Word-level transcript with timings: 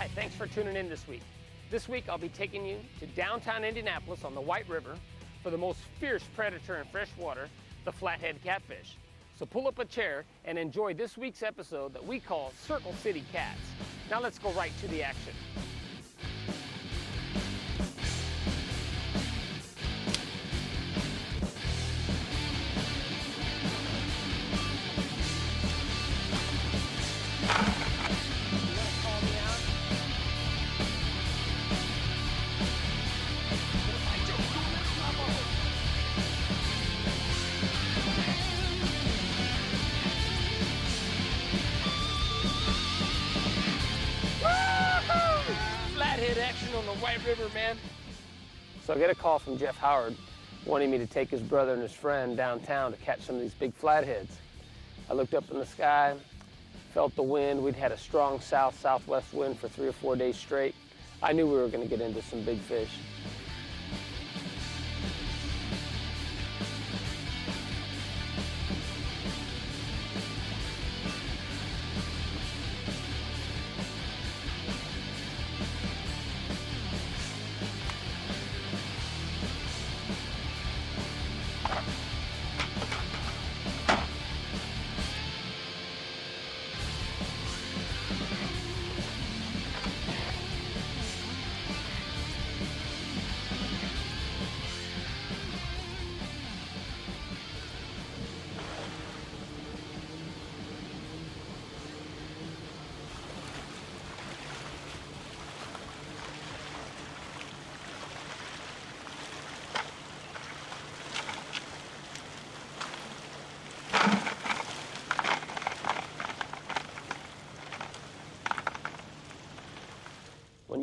Hi, 0.00 0.08
thanks 0.14 0.34
for 0.34 0.46
tuning 0.46 0.76
in 0.76 0.88
this 0.88 1.06
week. 1.06 1.20
This 1.70 1.86
week 1.86 2.04
I'll 2.08 2.16
be 2.16 2.30
taking 2.30 2.64
you 2.64 2.78
to 3.00 3.06
downtown 3.08 3.64
Indianapolis 3.64 4.24
on 4.24 4.34
the 4.34 4.40
White 4.40 4.66
River 4.66 4.96
for 5.42 5.50
the 5.50 5.58
most 5.58 5.80
fierce 6.00 6.22
predator 6.34 6.78
in 6.78 6.86
freshwater, 6.86 7.50
the 7.84 7.92
flathead 7.92 8.42
catfish. 8.42 8.96
So 9.38 9.44
pull 9.44 9.68
up 9.68 9.78
a 9.78 9.84
chair 9.84 10.24
and 10.46 10.58
enjoy 10.58 10.94
this 10.94 11.18
week's 11.18 11.42
episode 11.42 11.92
that 11.92 12.02
we 12.02 12.18
call 12.18 12.54
Circle 12.66 12.94
City 13.02 13.22
Cats. 13.30 13.60
Now 14.10 14.22
let's 14.22 14.38
go 14.38 14.50
right 14.52 14.72
to 14.80 14.88
the 14.88 15.02
action. 15.02 15.34
Flathead 46.30 46.48
action 46.48 46.68
on 46.76 46.86
the 46.86 46.92
White 47.02 47.18
River, 47.26 47.48
man. 47.54 47.76
So 48.84 48.94
I 48.94 48.98
get 48.98 49.10
a 49.10 49.16
call 49.16 49.40
from 49.40 49.58
Jeff 49.58 49.76
Howard 49.78 50.14
wanting 50.64 50.88
me 50.88 50.96
to 50.98 51.06
take 51.06 51.28
his 51.28 51.40
brother 51.40 51.72
and 51.72 51.82
his 51.82 51.90
friend 51.90 52.36
downtown 52.36 52.92
to 52.92 52.98
catch 52.98 53.22
some 53.22 53.34
of 53.34 53.40
these 53.40 53.54
big 53.54 53.74
flatheads. 53.74 54.36
I 55.10 55.14
looked 55.14 55.34
up 55.34 55.50
in 55.50 55.58
the 55.58 55.66
sky, 55.66 56.14
felt 56.94 57.16
the 57.16 57.22
wind. 57.24 57.60
We'd 57.60 57.74
had 57.74 57.90
a 57.90 57.98
strong 57.98 58.38
south-southwest 58.38 59.34
wind 59.34 59.58
for 59.58 59.66
three 59.68 59.88
or 59.88 59.92
four 59.92 60.14
days 60.14 60.36
straight. 60.36 60.76
I 61.20 61.32
knew 61.32 61.48
we 61.48 61.54
were 61.54 61.66
going 61.66 61.82
to 61.82 61.90
get 61.90 62.00
into 62.00 62.22
some 62.22 62.42
big 62.42 62.60
fish. 62.60 62.90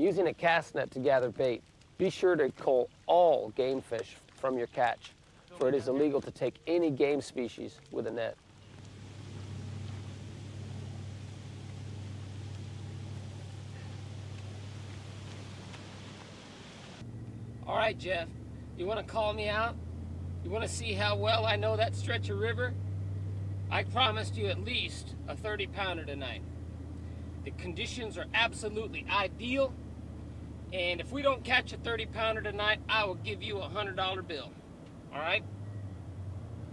Using 0.08 0.28
a 0.28 0.34
cast 0.34 0.74
net 0.74 0.90
to 0.90 1.00
gather 1.00 1.30
bait, 1.30 1.62
be 1.98 2.10
sure 2.10 2.38
to 2.38 2.50
cull 2.52 2.90
all 3.08 3.50
game 3.58 3.82
fish 3.82 4.16
from 4.36 4.58
your 4.58 4.68
catch, 4.68 5.12
for 5.60 5.68
it 5.68 5.76
is 5.76 5.90
illegal 5.90 6.22
to 6.22 6.32
take 6.32 6.56
any 6.66 6.90
game 6.90 7.20
species 7.20 7.82
with 7.92 8.08
a 8.08 8.12
net. 8.12 8.38
All 17.68 17.76
right, 17.76 17.98
Jeff, 18.00 18.30
you 18.78 18.86
want 18.86 19.06
to 19.06 19.06
call 19.06 19.34
me 19.34 19.50
out? 19.50 19.76
You 20.46 20.50
want 20.50 20.64
to 20.64 20.70
see 20.70 20.94
how 20.94 21.18
well 21.18 21.46
I 21.46 21.58
know 21.58 21.76
that 21.76 21.98
stretch 21.98 22.30
of 22.30 22.40
river? 22.40 22.74
I 23.70 23.84
promised 23.84 24.38
you 24.38 24.48
at 24.48 24.64
least 24.64 25.16
a 25.28 25.36
30 25.36 25.68
pounder 25.68 26.06
tonight. 26.06 26.44
The 27.44 27.52
conditions 27.52 28.18
are 28.18 28.28
absolutely 28.34 29.06
ideal. 29.12 29.74
And 30.74 31.00
if 31.00 31.12
we 31.12 31.22
don't 31.22 31.44
catch 31.44 31.72
a 31.74 31.78
30 31.78 32.08
pounder 32.08 32.42
tonight, 32.42 32.80
I 32.90 33.06
will 33.06 33.16
give 33.16 33.42
you 33.42 33.60
a 33.60 33.70
$100 33.70 34.28
bill. 34.28 34.52
All 35.14 35.20
right? 35.20 35.44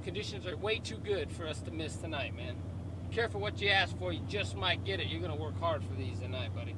Conditions 0.02 0.46
are 0.46 0.56
way 0.56 0.78
too 0.78 0.96
good 0.96 1.30
for 1.30 1.46
us 1.46 1.60
to 1.60 1.70
miss 1.70 1.96
tonight, 1.96 2.36
man. 2.36 2.56
Careful 3.10 3.40
what 3.40 3.60
you 3.60 3.68
ask 3.68 3.96
for, 3.98 4.12
you 4.12 4.20
just 4.28 4.56
might 4.56 4.84
get 4.84 5.00
it. 5.00 5.06
You're 5.06 5.20
going 5.20 5.32
to 5.32 5.40
work 5.40 5.58
hard 5.60 5.82
for 5.84 5.94
these 5.94 6.18
tonight, 6.18 6.54
buddy. 6.54 6.76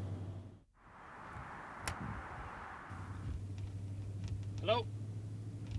Hello? 4.60 4.86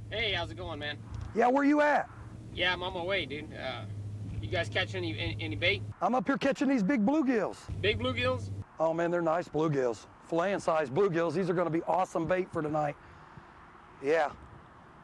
Hey, 0.09 0.34
how's 0.34 0.50
it 0.50 0.58
going, 0.58 0.80
man? 0.80 0.97
Yeah, 1.36 1.47
where 1.47 1.64
you 1.64 1.81
at? 1.81 2.09
Yeah, 2.53 2.74
I'm 2.74 2.81
on 2.81 2.94
my 2.94 3.03
way, 3.03 3.26
dude. 3.26 3.53
Uh, 3.53 3.81
you 4.42 4.50
guys 4.50 4.70
catch 4.70 4.96
any, 4.96 5.18
any 5.20 5.38
any 5.40 5.56
bait? 5.56 5.84
I'm 6.02 6.16
up 6.16 6.26
here 6.26 6.38
catching 6.38 6.70
these 6.70 6.84
big 6.84 7.06
bluegills. 7.06 7.58
Big 7.81 8.00
bluegills? 8.00 8.50
Oh 8.80 8.94
man, 8.94 9.12
they're 9.12 9.22
nice 9.22 9.47
bluegills. 9.47 10.06
Filleting 10.30 10.62
size 10.62 10.90
bluegills. 10.90 11.34
These 11.34 11.50
are 11.50 11.54
gonna 11.54 11.70
be 11.70 11.82
awesome 11.84 12.26
bait 12.26 12.52
for 12.52 12.62
tonight. 12.62 12.96
Yeah. 14.04 14.32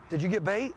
Did 0.09 0.21
you 0.21 0.29
get 0.29 0.43
bait? 0.43 0.73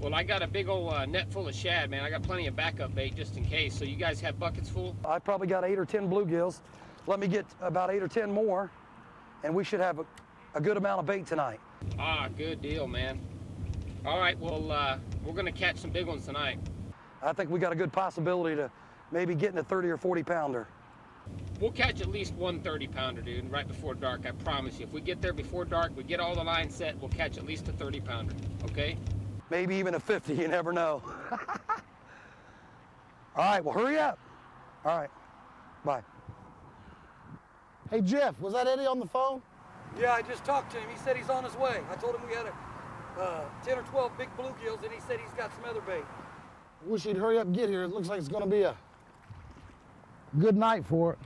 Well, 0.00 0.14
I 0.14 0.22
got 0.22 0.42
a 0.42 0.46
big 0.46 0.68
old 0.68 0.92
uh, 0.92 1.06
net 1.06 1.32
full 1.32 1.48
of 1.48 1.54
shad, 1.54 1.90
man. 1.90 2.04
I 2.04 2.10
got 2.10 2.22
plenty 2.22 2.46
of 2.46 2.54
backup 2.54 2.94
bait 2.94 3.16
just 3.16 3.36
in 3.36 3.44
case. 3.44 3.76
So 3.76 3.84
you 3.84 3.96
guys 3.96 4.20
have 4.20 4.38
buckets 4.38 4.68
full? 4.68 4.96
I 5.04 5.18
probably 5.18 5.48
got 5.48 5.64
eight 5.64 5.78
or 5.78 5.84
10 5.84 6.08
bluegills. 6.08 6.60
Let 7.08 7.18
me 7.18 7.26
get 7.26 7.44
about 7.60 7.90
eight 7.90 8.02
or 8.02 8.08
10 8.08 8.30
more, 8.30 8.70
and 9.42 9.52
we 9.52 9.64
should 9.64 9.80
have 9.80 9.98
a, 9.98 10.06
a 10.54 10.60
good 10.60 10.76
amount 10.76 11.00
of 11.00 11.06
bait 11.06 11.26
tonight. 11.26 11.58
Ah, 11.98 12.28
good 12.36 12.62
deal, 12.62 12.86
man. 12.86 13.18
All 14.06 14.20
right, 14.20 14.38
well, 14.38 14.70
uh, 14.70 14.98
we're 15.24 15.32
gonna 15.32 15.50
catch 15.50 15.78
some 15.78 15.90
big 15.90 16.06
ones 16.06 16.24
tonight. 16.24 16.60
I 17.20 17.32
think 17.32 17.50
we 17.50 17.58
got 17.58 17.72
a 17.72 17.76
good 17.76 17.92
possibility 17.92 18.54
to 18.54 18.70
maybe 19.10 19.34
getting 19.34 19.58
a 19.58 19.64
30 19.64 19.88
or 19.88 19.96
40 19.96 20.22
pounder. 20.22 20.68
We'll 21.60 21.72
catch 21.72 22.00
at 22.00 22.08
least 22.08 22.34
one 22.34 22.60
30 22.60 22.86
pounder, 22.86 23.20
dude, 23.20 23.50
right 23.50 23.66
before 23.66 23.94
dark. 23.94 24.26
I 24.26 24.30
promise 24.30 24.78
you. 24.78 24.86
If 24.86 24.92
we 24.92 25.00
get 25.00 25.20
there 25.20 25.32
before 25.32 25.64
dark, 25.64 25.90
we 25.96 26.04
get 26.04 26.20
all 26.20 26.34
the 26.34 26.44
lines 26.44 26.74
set, 26.74 26.96
we'll 27.00 27.10
catch 27.10 27.36
at 27.36 27.44
least 27.44 27.66
a 27.66 27.72
30 27.72 28.00
pounder. 28.00 28.34
Okay? 28.66 28.96
Maybe 29.50 29.74
even 29.76 29.94
a 29.94 30.00
50, 30.00 30.34
you 30.34 30.46
never 30.46 30.72
know. 30.72 31.02
All 33.34 33.44
right, 33.44 33.64
well, 33.64 33.72
hurry 33.72 33.98
up. 33.98 34.18
All 34.84 34.98
right, 34.98 35.10
bye. 35.84 36.02
Hey 37.90 38.02
Jeff, 38.02 38.38
was 38.40 38.52
that 38.52 38.66
Eddie 38.66 38.86
on 38.86 38.98
the 38.98 39.06
phone? 39.06 39.40
Yeah, 39.98 40.12
I 40.12 40.22
just 40.22 40.44
talked 40.44 40.72
to 40.72 40.78
him. 40.78 40.88
He 40.90 40.98
said 40.98 41.16
he's 41.16 41.30
on 41.30 41.44
his 41.44 41.56
way. 41.56 41.80
I 41.90 41.94
told 41.94 42.14
him 42.16 42.22
we 42.28 42.34
had 42.34 42.46
a 42.46 43.20
uh, 43.20 43.44
10 43.64 43.78
or 43.78 43.82
12 43.82 44.18
big 44.18 44.28
bluegills, 44.36 44.82
and 44.82 44.92
he 44.92 45.00
said 45.00 45.18
he's 45.18 45.32
got 45.32 45.54
some 45.54 45.64
other 45.64 45.80
bait. 45.80 46.04
Wish 46.84 47.04
he'd 47.04 47.16
hurry 47.16 47.38
up 47.38 47.46
and 47.46 47.54
get 47.54 47.68
here. 47.68 47.84
It 47.84 47.88
looks 47.88 48.08
like 48.08 48.18
it's 48.18 48.28
gonna 48.28 48.46
be 48.46 48.62
a 48.62 48.76
good 50.36 50.56
night 50.56 50.84
for 50.84 51.12
it. 51.12 51.18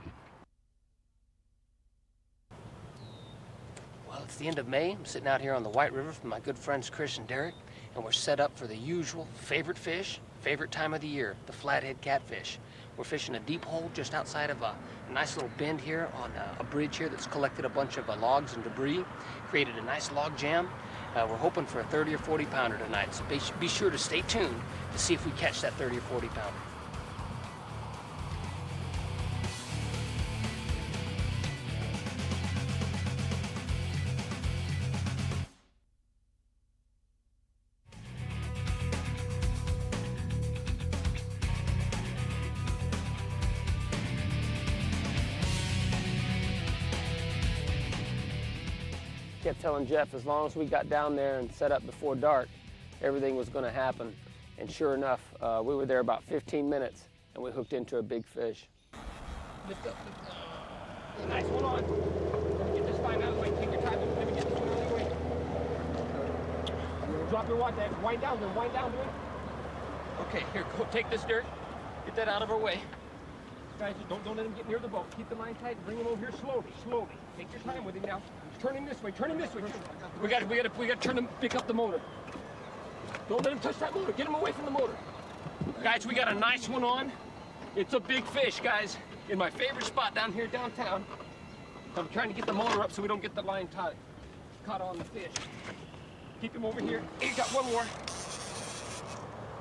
Well, 4.07 4.21
it's 4.23 4.37
the 4.37 4.47
end 4.47 4.59
of 4.59 4.67
May. 4.67 4.91
I'm 4.91 5.05
sitting 5.05 5.27
out 5.27 5.41
here 5.41 5.53
on 5.53 5.63
the 5.63 5.69
White 5.69 5.91
River 5.91 6.09
with 6.09 6.23
my 6.23 6.39
good 6.39 6.57
friends 6.57 6.89
Chris 6.89 7.17
and 7.17 7.27
Derek, 7.27 7.55
and 7.95 8.03
we're 8.03 8.11
set 8.11 8.39
up 8.39 8.57
for 8.57 8.67
the 8.67 8.75
usual 8.75 9.27
favorite 9.35 9.77
fish, 9.77 10.19
favorite 10.41 10.71
time 10.71 10.93
of 10.93 11.01
the 11.01 11.07
year, 11.07 11.35
the 11.45 11.53
flathead 11.53 11.99
catfish. 12.01 12.59
We're 12.95 13.03
fishing 13.03 13.35
a 13.35 13.39
deep 13.39 13.65
hole 13.65 13.89
just 13.93 14.13
outside 14.13 14.49
of 14.49 14.61
a, 14.61 14.75
a 15.09 15.11
nice 15.11 15.35
little 15.35 15.51
bend 15.57 15.81
here 15.81 16.09
on 16.15 16.31
a, 16.31 16.57
a, 16.61 16.63
bridge 16.63 16.97
here 16.97 17.09
that's 17.09 17.25
collected 17.25 17.65
a 17.65 17.69
bunch 17.69 17.97
of 17.97 18.07
uh, 18.09 18.15
logs 18.17 18.53
and 18.53 18.63
debris, 18.63 19.03
created 19.47 19.75
a 19.77 19.81
nice 19.81 20.11
log 20.11 20.37
jam. 20.37 20.69
Uh, 21.15 21.25
we're 21.29 21.35
hoping 21.35 21.65
for 21.65 21.79
a 21.79 21.83
30 21.85 22.13
or 22.13 22.17
40 22.19 22.45
pounder 22.45 22.77
tonight, 22.77 23.13
so 23.13 23.23
be, 23.25 23.39
be 23.59 23.67
sure 23.67 23.89
to 23.89 23.97
stay 23.97 24.21
tuned 24.21 24.61
to 24.91 24.99
see 24.99 25.13
if 25.13 25.25
we 25.25 25.31
catch 25.33 25.61
that 25.61 25.73
30 25.73 25.97
or 25.97 26.01
40 26.01 26.27
pounder. 26.27 26.72
Kept 49.43 49.59
telling 49.59 49.85
Jeff 49.85 50.13
as 50.13 50.25
long 50.25 50.47
as 50.47 50.55
we 50.55 50.65
got 50.65 50.89
down 50.89 51.17
there 51.17 51.39
and 51.39 51.53
set 51.53 51.73
up 51.73 51.85
before 51.85 52.15
dark, 52.15 52.47
everything 53.01 53.35
was 53.35 53.49
going 53.49 53.65
to 53.65 53.71
happen. 53.71 54.15
And 54.57 54.71
sure 54.71 54.93
enough, 54.95 55.19
uh, 55.41 55.61
we 55.63 55.75
were 55.75 55.85
there 55.85 55.99
about 55.99 56.23
15 56.23 56.69
minutes 56.69 57.03
and 57.35 57.43
we 57.43 57.51
hooked 57.51 57.73
into 57.73 57.97
a 57.97 58.01
big 58.01 58.25
fish. 58.25 58.69
Lift 59.67 59.85
up, 59.85 59.97
lift 60.05 60.31
up. 60.31 61.27
Nice 61.27 61.43
one 61.45 61.65
on. 61.65 61.81
Get 62.73 62.87
this 62.87 62.99
line 63.01 63.21
out 63.21 63.29
of 63.29 63.35
the 63.35 63.41
way. 63.41 63.51
Take 63.59 63.73
your 63.73 63.81
time. 63.81 63.99
Let 63.99 64.27
me 64.27 64.33
get 64.33 64.45
this 64.49 64.59
one 64.59 64.69
out 64.69 64.77
of 64.77 64.89
the 64.89 64.95
way. 64.95 65.03
Drop 67.29 67.47
your 67.49 67.57
wad. 67.57 67.75
Wind 68.01 68.21
down 68.21 68.39
there. 68.39 68.49
Wind 68.49 68.71
down 68.71 68.93
there. 68.93 69.09
Okay, 70.27 70.43
here, 70.53 70.65
go 70.77 70.87
take 70.91 71.09
this 71.09 71.23
dirt. 71.23 71.43
Get 72.05 72.15
that 72.15 72.29
out 72.29 72.41
of 72.41 72.49
our 72.49 72.57
way. 72.57 72.79
Guys, 73.77 73.95
don't, 74.07 74.23
don't 74.23 74.37
let 74.37 74.45
him 74.45 74.53
get 74.53 74.69
near 74.69 74.79
the 74.79 74.87
boat. 74.87 75.05
Keep 75.17 75.27
the 75.29 75.35
line 75.35 75.55
tight. 75.55 75.83
Bring 75.85 75.97
him 75.97 76.07
over 76.07 76.17
here 76.17 76.31
slowly, 76.39 76.71
slowly. 76.83 77.17
Take 77.37 77.51
your 77.51 77.61
time 77.61 77.83
with 77.83 77.95
him 77.95 78.03
now. 78.03 78.21
Turn 78.63 78.77
him 78.77 78.85
this 78.85 79.03
way. 79.03 79.11
Turn 79.11 79.29
him 79.29 79.37
this 79.37 79.53
way. 79.53 79.61
We 80.21 80.29
got 80.29 80.39
to, 80.39 80.45
we 80.45 80.55
got 80.55 80.73
to, 80.73 80.79
we 80.79 80.87
got 80.87 81.01
to 81.01 81.07
turn 81.07 81.17
him. 81.17 81.27
Pick 81.41 81.53
up 81.53 81.67
the 81.67 81.73
motor. 81.73 81.99
Don't 83.27 83.43
let 83.43 83.51
him 83.51 83.59
touch 83.59 83.77
that 83.79 83.93
motor. 83.93 84.13
Get 84.13 84.25
him 84.25 84.35
away 84.35 84.53
from 84.53 84.63
the 84.63 84.71
motor. 84.71 84.95
Guys, 85.83 86.07
we 86.07 86.15
got 86.15 86.31
a 86.31 86.33
nice 86.33 86.69
one 86.69 86.81
on. 86.81 87.11
It's 87.75 87.93
a 87.93 87.99
big 87.99 88.23
fish, 88.27 88.61
guys. 88.61 88.95
In 89.27 89.37
my 89.37 89.49
favorite 89.49 89.83
spot 89.83 90.15
down 90.15 90.31
here 90.31 90.47
downtown. 90.47 91.03
I'm 91.97 92.07
trying 92.09 92.29
to 92.29 92.33
get 92.33 92.45
the 92.45 92.53
motor 92.53 92.81
up 92.81 92.93
so 92.93 93.01
we 93.01 93.09
don't 93.09 93.21
get 93.21 93.35
the 93.35 93.41
line 93.41 93.67
tied, 93.67 93.95
caught 94.65 94.79
on 94.79 94.97
the 94.97 95.03
fish. 95.03 95.31
Keep 96.39 96.55
him 96.55 96.65
over 96.65 96.81
here. 96.81 97.01
Hey, 97.19 97.35
got 97.35 97.47
one 97.47 97.65
more. 97.65 97.85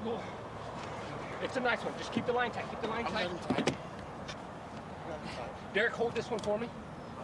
Oh. 0.06 0.22
It's 1.42 1.56
a 1.56 1.60
nice 1.60 1.80
one. 1.80 1.92
Just 1.98 2.12
keep 2.12 2.24
the 2.26 2.32
line 2.32 2.52
tight. 2.52 2.70
Keep 2.70 2.82
the 2.82 2.88
line 2.88 3.04
tight. 3.04 3.14
letting. 3.14 3.30
I'm 3.30 3.56
letting 3.56 5.36
tight. 5.36 5.46
Derek, 5.74 5.92
hold 5.92 6.14
this 6.14 6.30
one 6.30 6.38
for 6.40 6.56
me. 6.56 6.68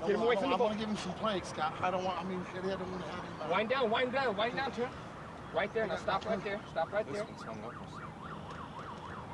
I 0.02 0.06
Get 0.06 0.16
him 0.16 0.22
away 0.22 0.36
from 0.36 0.50
the 0.50 0.54
I 0.54 0.58
boat. 0.58 0.64
want 0.66 0.72
to 0.74 0.78
give 0.78 0.88
him 0.88 0.96
some 0.96 1.12
play, 1.14 1.40
Scott. 1.44 1.74
I 1.82 1.90
don't 1.90 2.04
want. 2.04 2.20
I 2.20 2.24
mean, 2.24 2.44
shit, 2.52 2.64
I 2.64 2.68
don't 2.68 2.90
want 2.90 3.02
to 3.04 3.10
have 3.10 3.24
him. 3.24 3.32
uh, 3.42 3.48
Wind 3.52 3.68
down, 3.70 3.90
wind 3.90 4.12
down, 4.12 4.36
wind 4.36 4.56
down 4.56 4.70
to 4.72 4.80
him. 4.82 4.90
Right 5.54 5.72
there. 5.74 5.86
Now 5.86 5.96
stop 5.96 6.24
right 6.26 6.42
there. 6.44 6.60
Stop 6.70 6.92
right 6.92 7.10
there. 7.12 7.24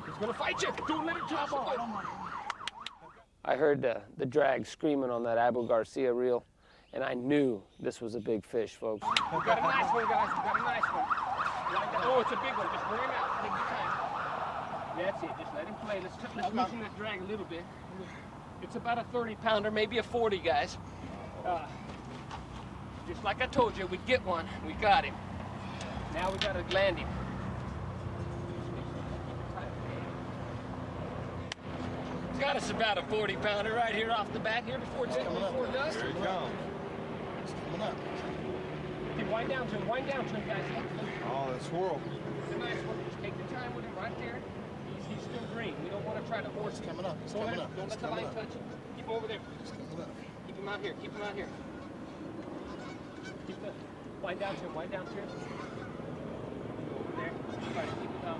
He's 0.05 0.15
gonna 0.19 0.33
fight 0.33 0.61
you. 0.61 0.69
Don't 0.87 1.05
let 1.05 1.17
him 1.17 1.27
touch 1.27 1.49
the 1.49 1.55
I 1.55 1.65
boat. 1.65 1.75
don't 1.77 1.89
mind. 1.89 2.07
I 3.43 3.55
heard 3.55 3.85
uh, 3.85 3.99
the 4.17 4.25
drag 4.25 4.65
screaming 4.65 5.09
on 5.11 5.23
that 5.23 5.37
Abu 5.37 5.67
Garcia 5.67 6.11
reel, 6.13 6.45
and 6.93 7.03
I 7.03 7.13
knew 7.13 7.61
this 7.79 8.01
was 8.01 8.15
a 8.15 8.19
big 8.19 8.43
fish, 8.45 8.75
folks. 8.75 9.05
We 9.05 9.39
got 9.45 9.59
a 9.59 9.61
nice 9.61 9.93
one, 9.93 10.05
guys. 10.07 10.29
We 10.33 10.43
got 10.43 10.55
a 10.59 10.63
nice 10.63 10.81
one. 10.83 11.05
Line. 11.75 11.89
Oh, 12.07 12.19
it's 12.21 12.31
a 12.31 12.35
big 12.41 12.55
one. 12.57 12.67
Just 12.73 12.87
bring 12.87 13.01
him 13.01 13.09
out. 13.11 13.41
Take 13.41 13.51
your 13.51 13.67
time. 13.69 13.91
That's 14.97 15.23
it. 15.23 15.29
Just 15.43 15.53
let 15.53 15.67
him 15.67 15.75
play. 15.85 15.99
Let's, 16.01 16.15
t- 16.15 16.23
let's 16.35 16.53
loosen 16.55 16.79
that 16.79 16.95
drag 16.97 17.21
a 17.21 17.25
little 17.25 17.45
bit. 17.45 17.63
It's 18.65 18.75
about 18.75 18.97
a 18.97 19.03
30 19.13 19.35
pounder, 19.35 19.69
maybe 19.69 19.99
a 19.99 20.03
40, 20.03 20.39
guys. 20.39 20.79
Uh, 21.45 21.67
just 23.07 23.23
like 23.23 23.39
I 23.39 23.45
told 23.45 23.77
you, 23.77 23.85
we'd 23.85 24.03
get 24.07 24.25
one. 24.25 24.47
We 24.65 24.73
got 24.73 25.05
him. 25.05 25.13
Now 26.15 26.31
we 26.31 26.39
gotta 26.39 26.65
land 26.73 26.97
him. 26.97 27.07
Got 32.39 32.55
us 32.55 32.71
about 32.71 32.97
a 32.97 33.03
40 33.03 33.35
pounder 33.35 33.73
right 33.73 33.93
here 33.93 34.09
off 34.09 34.33
the 34.33 34.39
bat 34.39 34.63
here 34.65 34.79
before 34.79 35.05
it, 35.05 35.09
before 35.09 35.65
it 35.67 35.73
does. 35.73 35.93
Here 35.93 36.07
he 36.07 36.13
comes. 36.13 36.51
It's 37.43 37.53
coming 37.65 37.81
up. 37.81 37.95
Okay, 39.13 39.23
wind 39.25 39.49
down 39.49 39.67
to 39.67 39.75
him, 39.75 39.87
wind 39.87 40.07
down 40.07 40.25
to 40.25 40.33
him, 40.33 40.47
guys. 40.47 40.63
Oh, 41.27 41.51
that 41.51 41.61
swirl. 41.61 42.01
It's 42.41 42.55
a 42.55 42.57
nice 42.57 42.77
one. 42.77 42.97
Just 43.07 43.21
take 43.21 43.37
your 43.37 43.59
time 43.59 43.75
with 43.75 43.85
him 43.85 43.95
right 43.95 44.19
there. 44.19 44.39
He's, 44.97 45.05
he's 45.05 45.21
still 45.21 45.44
green. 45.55 45.73
We 45.83 45.89
don't 45.89 46.03
want 46.05 46.21
to 46.21 46.27
try 46.29 46.41
to 46.41 46.49
force 46.49 46.73
It's 46.73 46.81
him. 46.81 46.87
coming 46.91 47.05
up. 47.05 47.17
It's 47.23 47.33
Don't 47.33 47.43
coming 47.45 47.59
let, 47.59 47.65
up. 47.65 47.75
don't 47.77 47.89
let 47.89 47.99
the 48.01 48.07
line 48.09 48.23
touch 48.35 48.51
him. 48.51 48.63
Keep 48.97 49.09
over 49.09 49.27
there. 49.27 49.39
It's 49.61 49.71
coming 49.71 50.01
up. 50.01 50.09
Keep 50.47 50.57
him 50.57 50.67
out 50.67 50.81
here. 50.81 50.93
Keep 51.01 51.13
him 51.15 51.21
out 51.21 51.35
here. 51.35 51.47
Keep 53.47 53.61
the 53.63 53.71
wind 54.21 54.39
down 54.39 54.55
to 54.55 54.61
him. 54.61 54.75
Wind 54.75 54.91
down 54.91 55.05
to 55.05 55.13
him. 55.13 55.29
Over 56.99 57.11
there. 57.21 57.31
Try 57.73 57.85
to 57.85 57.91
keep 58.01 58.11
him 58.11 58.27
out. 58.27 58.39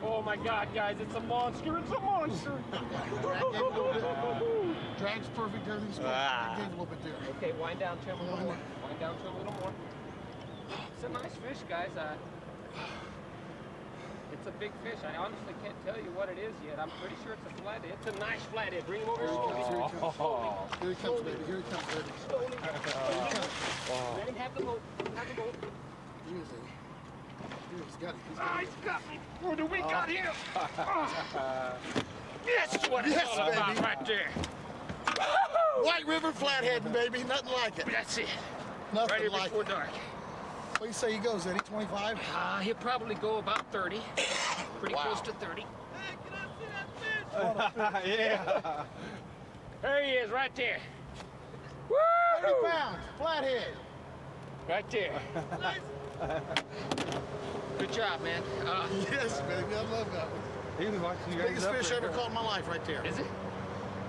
Oh 0.00 0.22
my 0.22 0.36
God, 0.36 0.68
guys! 0.72 0.96
It's 1.00 1.14
a 1.16 1.20
monster! 1.20 1.76
It's 1.78 1.90
a 1.90 2.00
monster! 2.00 2.52
Drag 3.20 3.40
gave 3.52 3.60
a 3.60 3.68
little 3.68 3.92
bit. 3.92 4.98
Drag's 4.98 5.26
perfect. 5.34 5.66
Everything's 5.68 5.98
perfect. 5.98 6.14
Ah. 6.14 6.54
Drag 6.54 6.58
gave 6.58 6.78
a 6.78 6.82
little 6.82 6.86
bit 6.86 7.04
there. 7.04 7.14
Okay, 7.36 7.52
wind 7.60 7.80
down 7.80 7.98
to 7.98 8.04
him 8.06 8.18
a 8.20 8.22
little 8.22 8.38
more. 8.38 8.56
Wind 8.86 9.00
down 9.00 9.16
to 9.18 9.22
him 9.26 9.34
a 9.34 9.38
little 9.38 9.52
more. 9.60 9.72
It's 10.94 11.04
a 11.04 11.08
nice 11.08 11.34
fish, 11.42 11.58
guys. 11.68 11.90
Uh, 11.98 12.14
it's 12.14 12.37
a 14.48 14.52
big 14.58 14.72
fish. 14.82 14.98
I 15.04 15.14
honestly 15.16 15.54
can't 15.62 15.76
tell 15.84 15.96
you 15.96 16.10
what 16.16 16.28
it 16.28 16.38
is 16.38 16.52
yet. 16.64 16.78
I'm 16.80 16.90
pretty 17.00 17.14
sure 17.22 17.34
it's 17.36 17.44
a 17.46 17.62
flathead. 17.62 17.92
It's 17.92 18.08
a 18.16 18.18
nice 18.18 18.40
flathead. 18.50 18.86
Bring 18.86 19.02
him 19.02 19.10
over 19.10 19.20
here 19.20 19.28
slowly. 19.28 19.60
Here 19.68 19.76
he 19.76 20.00
comes. 20.00 20.16
Slowly. 20.16 20.48
Here 20.80 20.88
he 20.88 20.96
comes, 21.04 21.20
baby. 21.20 21.42
Here 21.44 21.56
he 21.60 21.66
comes, 21.68 21.86
baby. 21.92 22.12
Slowly. 22.26 22.56
Let 24.16 24.28
him 24.28 24.36
have 24.36 24.54
the 24.56 24.62
boat. 24.64 24.80
Have 25.14 25.28
the 25.28 25.34
boat. 25.36 25.54
Here 25.60 26.32
he 26.32 26.40
is. 26.40 26.48
Here, 26.48 27.84
he's 27.84 27.96
got 28.00 28.16
it. 28.16 28.20
He's 28.28 28.38
Ah, 28.40 28.42
got 28.48 28.62
it. 28.62 28.68
he's 28.68 28.84
got 28.84 29.00
me. 29.12 29.16
What 29.44 29.56
do 29.60 29.66
we 29.66 29.78
got 29.84 30.08
here? 30.08 30.32
That's 32.48 32.88
what 32.88 33.04
it's 33.06 33.14
Yes, 33.14 33.28
all 33.36 33.52
about 33.52 33.78
right 33.80 34.06
there. 34.06 34.28
White 35.82 36.06
River 36.06 36.32
flathead, 36.32 36.90
baby. 36.92 37.22
Nothing 37.28 37.52
like 37.52 37.78
it. 37.78 37.86
That's 37.86 38.16
it. 38.18 38.26
Nothing 38.92 39.10
Right 39.12 39.20
here 39.20 39.30
like 39.30 39.44
before 39.44 39.62
it. 39.62 39.68
dark. 39.68 39.88
What 40.78 40.82
do 40.82 40.86
you 40.86 40.92
say 40.92 41.12
he 41.12 41.18
goes, 41.18 41.44
Eddie? 41.46 41.58
25? 41.60 42.18
Uh, 42.34 42.58
he'll 42.60 42.74
probably 42.76 43.16
go 43.16 43.38
about 43.38 43.70
30. 43.72 44.00
Pretty 44.80 44.94
Wow. 44.94 45.02
close 45.02 45.20
to 45.22 45.32
30. 45.32 45.64
yeah. 48.06 48.84
There 49.82 50.04
he 50.04 50.12
is, 50.12 50.30
right 50.30 50.54
there. 50.54 50.78
Woo! 51.88 51.96
30 52.42 52.54
pounds. 52.64 52.98
Flathead. 53.18 53.66
Right 54.68 54.90
there. 54.90 55.20
Good 57.78 57.92
job, 57.92 58.20
man. 58.22 58.42
Uh, 58.64 58.86
Yes, 59.10 59.40
baby. 59.42 59.74
I 59.74 59.80
love 59.90 60.12
that 60.12 60.28
one. 60.30 60.40
He 60.78 60.86
was 60.92 61.00
watching 61.00 61.32
you 61.32 61.38
guys 61.40 61.48
Biggest 61.48 61.70
fish 61.70 61.86
I 61.86 62.00
there. 62.00 62.08
ever 62.10 62.16
caught 62.16 62.28
in 62.28 62.34
my 62.34 62.44
life 62.44 62.68
right 62.68 62.84
there. 62.84 63.04
is 63.04 63.18
it? 63.18 63.26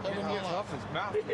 Ever 0.05 0.19
in 0.19 0.25
my 0.25 0.33
It's 0.35 0.43
life. 0.43 0.53
off 0.53 0.71
his 0.73 0.93
mouth. 0.93 1.15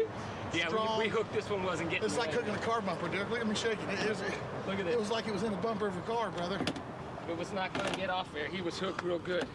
Yeah, 0.53 0.67
Strong. 0.69 0.99
we, 0.99 1.05
we 1.05 1.09
hooked 1.09 1.33
this 1.33 1.49
one 1.49 1.63
wasn't 1.63 1.89
getting 1.89 2.05
It's 2.05 2.17
like 2.17 2.29
away. 2.29 2.37
cooking 2.37 2.55
a 2.55 2.59
car 2.59 2.79
bumper, 2.79 3.09
Derek. 3.09 3.29
Look 3.29 3.41
at 3.41 3.47
me 3.47 3.55
shaking 3.55 3.89
it. 3.89 3.99
It 3.99 4.09
was, 4.09 4.21
Look 4.67 4.79
at 4.79 4.85
this. 4.85 4.93
it 4.93 4.99
was 4.99 5.11
like 5.11 5.27
it 5.27 5.33
was 5.33 5.43
in 5.43 5.51
the 5.51 5.57
bumper 5.57 5.87
of 5.87 5.97
a 5.97 6.01
car, 6.01 6.29
brother. 6.31 6.61
It 7.27 7.37
was 7.37 7.51
not 7.51 7.73
going 7.73 7.91
to 7.91 7.99
get 7.99 8.09
off 8.09 8.31
there. 8.33 8.47
He 8.47 8.61
was 8.61 8.79
hooked 8.79 9.03
real 9.03 9.19
good. 9.19 9.45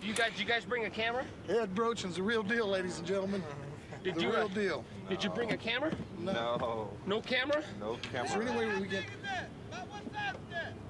Do 0.00 0.06
you 0.06 0.14
guys, 0.14 0.30
did 0.30 0.40
you 0.40 0.46
guys 0.46 0.64
bring 0.64 0.86
a 0.86 0.90
camera? 0.90 1.26
Ed 1.50 1.74
Brochin's 1.74 2.16
the 2.16 2.22
real 2.22 2.42
deal, 2.42 2.66
ladies 2.66 2.96
and 2.98 3.06
gentlemen. 3.06 3.42
Did 4.04 4.14
The 4.14 4.22
you? 4.22 4.30
real 4.30 4.44
uh, 4.46 4.48
deal. 4.48 4.84
Did 5.10 5.22
you 5.22 5.28
bring 5.28 5.52
a 5.52 5.56
camera? 5.56 5.92
No. 6.18 6.88
No 7.04 7.20
camera? 7.20 7.62
No 7.78 7.94
Is 7.94 8.00
there 8.12 8.24
camera. 8.42 8.46
any 8.52 8.58
way 8.58 8.80
we 8.80 8.86
get 8.88 9.04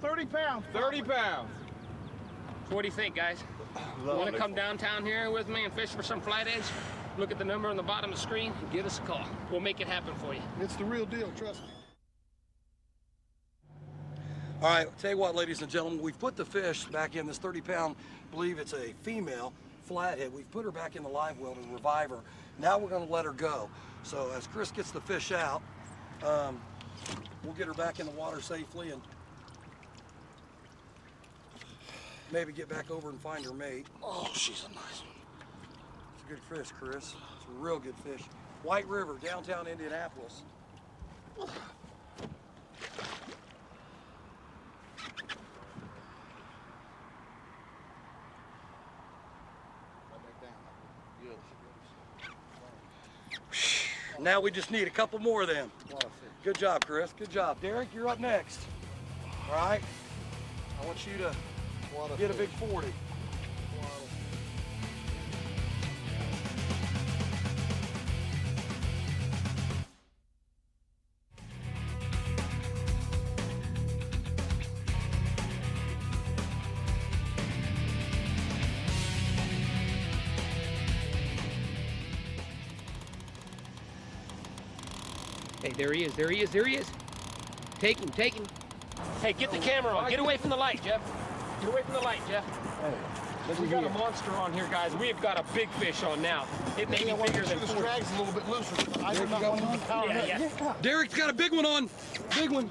30 0.00 0.26
pounds? 0.26 0.64
30 0.72 1.02
pounds. 1.02 1.48
So 2.68 2.76
what 2.76 2.82
do 2.82 2.86
you 2.88 2.94
think, 2.94 3.16
guys? 3.16 3.42
Want 4.06 4.30
to 4.30 4.38
come 4.38 4.54
downtown 4.54 5.04
here 5.04 5.30
with 5.32 5.48
me 5.48 5.64
and 5.64 5.72
fish 5.74 5.88
for 5.90 6.02
some 6.04 6.20
flatheads? 6.20 6.70
Look 7.18 7.30
at 7.30 7.38
the 7.38 7.44
number 7.44 7.68
on 7.68 7.76
the 7.76 7.82
bottom 7.82 8.10
of 8.10 8.16
the 8.16 8.22
screen 8.22 8.52
and 8.58 8.72
give 8.72 8.86
us 8.86 8.98
a 8.98 9.02
call. 9.02 9.26
We'll 9.50 9.60
make 9.60 9.80
it 9.80 9.86
happen 9.86 10.14
for 10.14 10.32
you. 10.32 10.40
It's 10.60 10.76
the 10.76 10.84
real 10.84 11.04
deal, 11.04 11.30
trust 11.36 11.60
me. 11.62 11.68
All 14.62 14.68
right, 14.68 14.98
tell 14.98 15.10
you 15.10 15.18
what, 15.18 15.34
ladies 15.34 15.60
and 15.60 15.70
gentlemen, 15.70 16.00
we've 16.00 16.18
put 16.18 16.36
the 16.36 16.44
fish 16.44 16.84
back 16.84 17.16
in 17.16 17.26
this 17.26 17.36
30 17.36 17.60
pound, 17.60 17.96
believe 18.30 18.58
it's 18.58 18.72
a 18.72 18.94
female 19.02 19.52
flathead. 19.82 20.32
We've 20.32 20.50
put 20.50 20.64
her 20.64 20.70
back 20.70 20.96
in 20.96 21.02
the 21.02 21.08
live 21.08 21.38
well 21.38 21.54
to 21.54 21.60
revive 21.72 22.10
her. 22.10 22.20
Now 22.58 22.78
we're 22.78 22.88
gonna 22.88 23.10
let 23.10 23.24
her 23.24 23.32
go. 23.32 23.68
So 24.04 24.30
as 24.36 24.46
Chris 24.46 24.70
gets 24.70 24.90
the 24.92 25.00
fish 25.00 25.32
out, 25.32 25.62
um, 26.24 26.60
we'll 27.44 27.54
get 27.54 27.66
her 27.66 27.74
back 27.74 27.98
in 28.00 28.06
the 28.06 28.12
water 28.12 28.40
safely 28.40 28.90
and 28.90 29.02
maybe 32.30 32.52
get 32.52 32.68
back 32.68 32.90
over 32.90 33.10
and 33.10 33.20
find 33.20 33.44
her 33.44 33.52
mate. 33.52 33.86
Oh, 34.02 34.30
she's 34.32 34.64
a 34.64 34.68
nice 34.68 35.02
one. 35.02 35.21
It's 36.22 36.30
a 36.30 36.34
good 36.34 36.58
fish, 36.58 36.72
Chris. 36.78 37.14
It's 37.36 37.46
a 37.46 37.62
real 37.62 37.78
good 37.78 37.96
fish. 37.96 38.22
White 38.62 38.86
River, 38.86 39.16
downtown 39.22 39.66
Indianapolis. 39.66 40.42
Right 41.38 41.48
back 50.10 50.40
down. 50.40 50.50
Good. 51.22 51.36
Now 54.22 54.40
we 54.40 54.50
just 54.50 54.70
need 54.70 54.86
a 54.86 54.90
couple 54.90 55.18
more 55.18 55.42
of 55.42 55.48
them. 55.48 55.72
A 55.90 55.94
lot 55.94 56.04
of 56.04 56.12
fish. 56.12 56.30
Good 56.44 56.58
job, 56.58 56.86
Chris. 56.86 57.12
Good 57.18 57.30
job. 57.30 57.60
Derek, 57.60 57.88
you're 57.94 58.08
up 58.08 58.20
next. 58.20 58.60
All 59.48 59.56
right? 59.56 59.80
I 60.80 60.86
want 60.86 61.04
you 61.06 61.18
to 61.18 61.34
get 62.16 62.30
a 62.30 62.34
big 62.34 62.48
40. 62.50 62.92
Hey, 85.62 85.70
there 85.70 85.92
he 85.92 86.04
is. 86.04 86.14
There 86.14 86.28
he 86.30 86.40
is. 86.42 86.50
There 86.50 86.64
he 86.64 86.76
is. 86.76 86.86
Take 87.78 87.98
him. 88.00 88.08
Take 88.10 88.34
him. 88.34 88.44
Hey, 89.20 89.32
get 89.32 89.50
the 89.50 89.58
camera 89.58 89.96
on. 89.96 90.10
Get 90.10 90.18
away 90.20 90.36
from 90.36 90.50
the 90.50 90.56
light, 90.56 90.80
Jeff. 90.84 91.00
Get 91.60 91.70
away 91.70 91.82
from 91.82 91.94
the 91.94 92.00
light, 92.00 92.20
Jeff. 92.28 92.44
Hey, 92.80 93.54
We 93.60 93.68
got 93.68 93.84
a 93.84 93.88
monster 93.90 94.30
on 94.32 94.52
here, 94.52 94.66
guys. 94.70 94.94
We've 94.96 95.20
got 95.20 95.38
a 95.38 95.44
big 95.54 95.68
fish 95.72 96.02
on 96.02 96.20
now. 96.22 96.46
It 96.78 96.90
may 96.90 97.04
be 97.04 97.10
I 97.10 97.14
want 97.14 97.32
bigger 97.32 97.44
to 97.44 97.50
than 97.50 97.60
the 97.60 97.74
drag's 97.74 98.10
a 98.12 98.18
little 98.18 98.32
bit 98.34 98.48
looser. 98.48 98.74
I 99.04 99.14
do 99.14 99.26
not 99.26 99.40
got 99.40 99.50
want 99.50 99.60
to 99.60 99.66
one? 99.68 99.78
power 99.80 100.08
Yeah, 100.08 100.38
net. 100.38 100.52
yeah. 100.60 100.74
Derek's 100.82 101.14
got 101.14 101.30
a 101.30 101.32
big 101.32 101.52
one 101.52 101.66
on. 101.66 101.88
Big 102.34 102.50
one. 102.50 102.68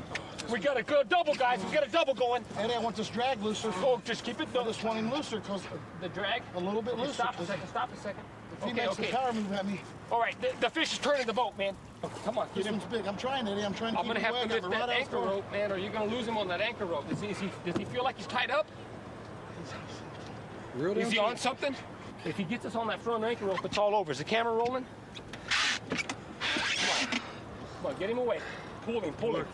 We 0.51 0.59
got 0.59 0.75
a 0.77 0.83
good 0.83 1.07
double, 1.07 1.33
guys. 1.35 1.63
We 1.63 1.71
got 1.71 1.87
a 1.87 1.91
double 1.91 2.13
going. 2.13 2.43
Eddie, 2.57 2.73
I 2.73 2.79
want 2.79 2.95
this 2.97 3.07
drag 3.09 3.41
looser. 3.41 3.71
Oh, 3.77 4.01
just 4.03 4.25
keep 4.25 4.41
it 4.41 4.49
I 4.49 4.53
double. 4.53 4.71
just 4.73 4.83
want 4.83 4.99
him 4.99 5.09
looser 5.11 5.39
because 5.39 5.61
The 6.01 6.09
drag. 6.09 6.41
a 6.55 6.59
little 6.59 6.81
bit 6.81 6.97
looser. 6.97 7.13
Stop 7.13 7.39
a 7.39 7.45
second. 7.45 7.67
Stop 7.69 7.89
a 7.93 7.97
second. 7.97 8.23
If 8.57 8.63
he 8.65 8.71
Okay, 8.71 8.81
makes 8.85 8.99
okay. 8.99 9.09
a 9.11 9.15
power 9.15 9.31
move 9.33 9.51
at 9.53 9.65
me, 9.65 9.79
All 10.11 10.19
right, 10.19 10.35
the, 10.41 10.49
the 10.59 10.69
fish 10.69 10.91
is 10.93 10.99
turning 10.99 11.25
the 11.25 11.31
boat, 11.33 11.57
man. 11.57 11.75
Come 12.01 12.37
on, 12.39 12.47
this 12.55 12.63
get 12.65 12.73
him. 12.73 12.79
one's 12.79 12.91
big. 12.91 13.05
I'm 13.07 13.17
trying, 13.17 13.47
Eddie. 13.47 13.61
I'm 13.63 13.73
trying 13.73 13.93
to 13.93 13.99
I'm 13.99 14.05
keep 14.05 14.15
gonna 14.15 14.19
him 14.25 14.33
have 14.35 14.49
to 14.49 14.57
away. 14.57 14.59
I 14.65 14.69
lift 14.69 14.71
that 14.79 14.87
the 14.87 14.93
anchor 14.93 15.09
for 15.11 15.19
rope, 15.27 15.51
man, 15.51 15.71
or 15.71 15.77
you're 15.77 15.91
gonna 15.91 16.11
lose 16.13 16.25
him 16.27 16.37
on 16.37 16.47
that 16.47 16.61
anchor 16.61 16.85
rope. 16.85 17.07
Does 17.09 17.21
he, 17.21 17.27
is 17.27 17.39
he, 17.39 17.49
does 17.65 17.77
he 17.77 17.85
feel 17.85 18.03
like 18.03 18.17
he's 18.17 18.27
tied 18.27 18.49
up? 18.49 18.67
Real 20.75 20.97
Is 20.97 21.11
he 21.11 21.19
on 21.19 21.37
something? 21.37 21.75
If 22.25 22.37
he 22.37 22.43
gets 22.43 22.65
us 22.65 22.75
on 22.75 22.87
that 22.87 23.01
front 23.01 23.23
anchor 23.23 23.45
rope, 23.45 23.63
it's 23.65 23.77
all 23.77 23.95
over. 23.95 24.11
Is 24.11 24.17
the 24.19 24.23
camera 24.23 24.53
rolling? 24.53 24.85
Come 25.89 25.99
on, 25.99 27.07
Come 27.09 27.85
on 27.85 27.95
get 27.99 28.09
him 28.09 28.17
away. 28.17 28.39
Pull 28.83 29.01
him, 29.01 29.13
pull 29.13 29.35
him. 29.35 29.45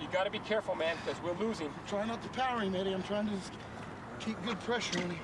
You 0.00 0.08
gotta 0.12 0.30
be 0.30 0.38
careful, 0.40 0.74
man, 0.74 0.96
because 1.04 1.20
we're 1.22 1.34
losing. 1.44 1.72
Try 1.86 2.06
not 2.06 2.22
to 2.22 2.28
power 2.30 2.60
him, 2.60 2.74
Eddie. 2.74 2.92
I'm 2.92 3.02
trying 3.02 3.26
to 3.28 3.34
just 3.36 3.52
keep 4.20 4.42
good 4.44 4.58
pressure 4.60 4.98
on 5.00 5.10
him. 5.10 5.18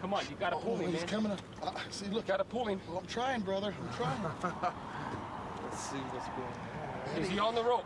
Come 0.00 0.14
on, 0.14 0.24
you 0.30 0.36
gotta 0.40 0.56
pull 0.56 0.74
Oh, 0.74 0.76
him, 0.76 0.90
he's 0.92 1.00
man. 1.00 1.08
coming 1.08 1.32
up. 1.32 1.40
Uh, 1.62 1.72
see, 1.90 2.06
look. 2.06 2.26
Gotta 2.26 2.44
pull 2.44 2.66
him. 2.66 2.80
Well, 2.88 2.98
I'm 2.98 3.06
trying, 3.06 3.40
brother. 3.42 3.74
I'm 3.80 3.96
trying. 3.96 4.72
Let's 5.70 5.82
see 5.90 5.96
what's 5.96 6.26
going 6.28 7.16
on. 7.16 7.22
Is 7.22 7.28
he 7.28 7.38
on 7.38 7.54
the 7.54 7.62
rope? 7.62 7.84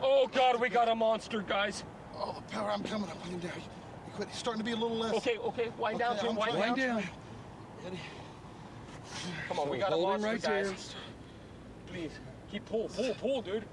Oh 0.00 0.28
God, 0.32 0.60
we 0.60 0.68
got 0.68 0.88
a 0.88 0.94
monster, 0.94 1.42
guys. 1.42 1.84
Oh, 2.16 2.32
the 2.34 2.52
power. 2.52 2.70
I'm 2.70 2.82
coming 2.82 3.10
up. 3.10 3.22
Him 3.26 3.38
down. 3.38 3.52
You 3.56 4.12
quit. 4.14 4.28
He's 4.28 4.38
starting 4.38 4.60
to 4.60 4.64
be 4.64 4.72
a 4.72 4.76
little 4.76 4.96
less. 4.96 5.14
Okay, 5.14 5.36
okay, 5.38 5.68
wind 5.78 5.98
down, 5.98 6.16
Jim, 6.20 6.30
I'm 6.30 6.36
wind 6.36 6.52
down. 6.54 6.60
Wind 6.60 6.76
down. 6.76 7.02
Eddie. 7.86 7.98
Come 9.48 9.58
on, 9.58 9.68
we 9.68 9.78
got 9.78 9.92
a 9.92 9.96
Hold 9.96 10.16
him 10.16 10.22
monster, 10.22 10.50
right 10.50 10.64
guys. 10.64 10.94
Please, 11.86 12.10
keep 12.50 12.64
pull, 12.66 12.88
pull, 12.88 13.14
pull, 13.14 13.42
dude. 13.42 13.64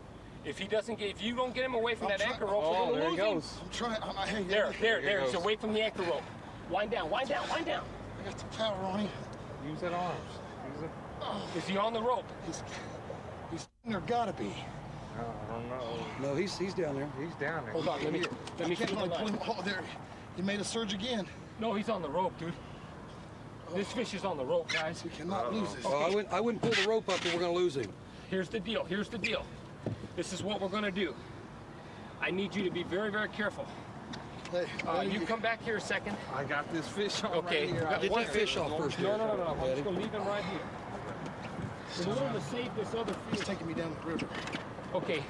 If 0.43 0.59
he 0.59 0.67
doesn't 0.67 0.99
get, 0.99 1.09
if 1.09 1.21
you 1.23 1.35
don't 1.35 1.53
get 1.55 1.65
him 1.65 1.73
away 1.73 1.95
from 1.95 2.07
I'm 2.07 2.17
that 2.17 2.27
anchor 2.27 2.45
rope, 2.45 2.63
Oh, 2.65 2.93
we're 2.93 2.99
gonna 2.99 3.01
there 3.01 3.09
lose 3.09 3.19
he 3.19 3.25
him. 3.25 3.33
goes. 3.35 3.57
I'm 3.63 3.69
trying. 3.69 4.03
I'm, 4.03 4.17
I, 4.17 4.27
hey, 4.27 4.43
There, 4.43 4.65
Eddie, 4.67 4.77
there, 4.79 5.01
There 5.01 5.17
there. 5.17 5.21
He's 5.25 5.33
away 5.33 5.55
from 5.55 5.73
the 5.73 5.81
anchor 5.81 6.03
rope. 6.03 6.21
Wind 6.69 6.91
down, 6.91 7.09
wind 7.09 7.29
down, 7.29 7.49
wind 7.49 7.65
down. 7.65 7.83
I 8.21 8.29
got 8.29 8.37
the 8.37 8.45
power 8.57 8.77
on 8.85 8.99
him. 8.99 9.09
Use 9.67 9.81
that 9.81 9.93
arms. 9.93 10.19
Use 11.33 11.43
it. 11.55 11.57
Is 11.59 11.67
he 11.67 11.77
on 11.77 11.93
the 11.93 12.01
rope? 12.01 12.25
He's, 12.45 12.63
he's 13.51 13.67
there. 13.85 13.99
Gotta 14.01 14.33
be. 14.33 14.45
No, 15.17 15.23
I 15.49 15.53
don't 15.53 15.69
know. 15.69 16.05
No, 16.29 16.35
he's 16.35 16.57
he's 16.57 16.73
down 16.73 16.95
there. 16.95 17.09
He's 17.19 17.33
down 17.35 17.63
there. 17.63 17.73
Hold 17.73 17.87
on, 17.87 18.03
let 18.03 18.11
me, 18.13 18.23
let 18.59 18.67
me 18.69 18.75
Can't 18.75 18.89
see 18.89 18.95
the 18.95 19.01
pull 19.01 19.09
line. 19.09 19.27
him. 19.29 19.39
Oh, 19.47 19.61
there. 19.63 19.81
He 20.35 20.41
made 20.41 20.59
a 20.59 20.63
surge 20.65 20.93
again. 20.93 21.25
No, 21.59 21.73
he's 21.73 21.87
on 21.89 22.01
the 22.01 22.09
rope, 22.09 22.37
dude. 22.37 22.53
This 23.73 23.91
fish 23.93 24.13
is 24.13 24.25
on 24.25 24.37
the 24.37 24.45
rope, 24.45 24.71
guys. 24.71 25.03
We 25.03 25.09
cannot 25.11 25.53
lose 25.53 25.73
this. 25.73 25.85
Oh, 25.87 26.03
I 26.03 26.09
wouldn't 26.09 26.33
I 26.33 26.41
wouldn't 26.41 26.61
pull 26.61 26.71
the 26.71 26.87
rope 26.89 27.07
up, 27.09 27.25
or 27.25 27.29
we're 27.33 27.39
gonna 27.41 27.53
lose 27.53 27.75
him. 27.77 27.91
Here's 28.29 28.49
the 28.49 28.59
deal. 28.59 28.83
Here's 28.83 29.07
the 29.09 29.17
deal. 29.17 29.45
This 30.15 30.33
is 30.33 30.43
what 30.43 30.59
we're 30.61 30.67
gonna 30.69 30.91
do. 30.91 31.15
I 32.21 32.31
need 32.31 32.53
you 32.55 32.63
to 32.63 32.71
be 32.71 32.83
very, 32.83 33.11
very 33.11 33.29
careful. 33.29 33.65
Hey, 34.51 34.65
Uh, 34.87 35.01
you 35.01 35.21
come 35.21 35.39
back 35.41 35.61
here 35.63 35.77
a 35.77 35.81
second. 35.81 36.15
I 36.33 36.43
got 36.43 36.71
this 36.73 36.87
fish 36.87 37.23
on 37.23 37.31
Okay. 37.33 37.61
right 37.61 37.69
here. 37.69 37.75
we 37.75 37.89
got 37.89 38.01
Get 38.01 38.11
one 38.11 38.23
that 38.25 38.33
fish 38.33 38.57
off 38.57 38.77
first. 38.77 38.99
No, 38.99 39.17
no, 39.17 39.27
no, 39.27 39.37
no. 39.37 39.43
I'm 39.61 39.71
just 39.71 39.83
gonna 39.83 39.99
leave 39.99 40.11
him 40.11 40.25
right 40.25 40.43
here. 40.45 40.59
In 42.01 42.09
order 42.09 42.33
to 42.33 42.41
save 42.41 42.75
this 42.75 42.93
other 42.93 43.15
he's 43.31 43.39
fish. 43.39 43.47
taking 43.47 43.67
me 43.67 43.73
down 43.73 43.95
the 44.01 44.11
river. 44.11 44.27
Okay, 44.93 45.23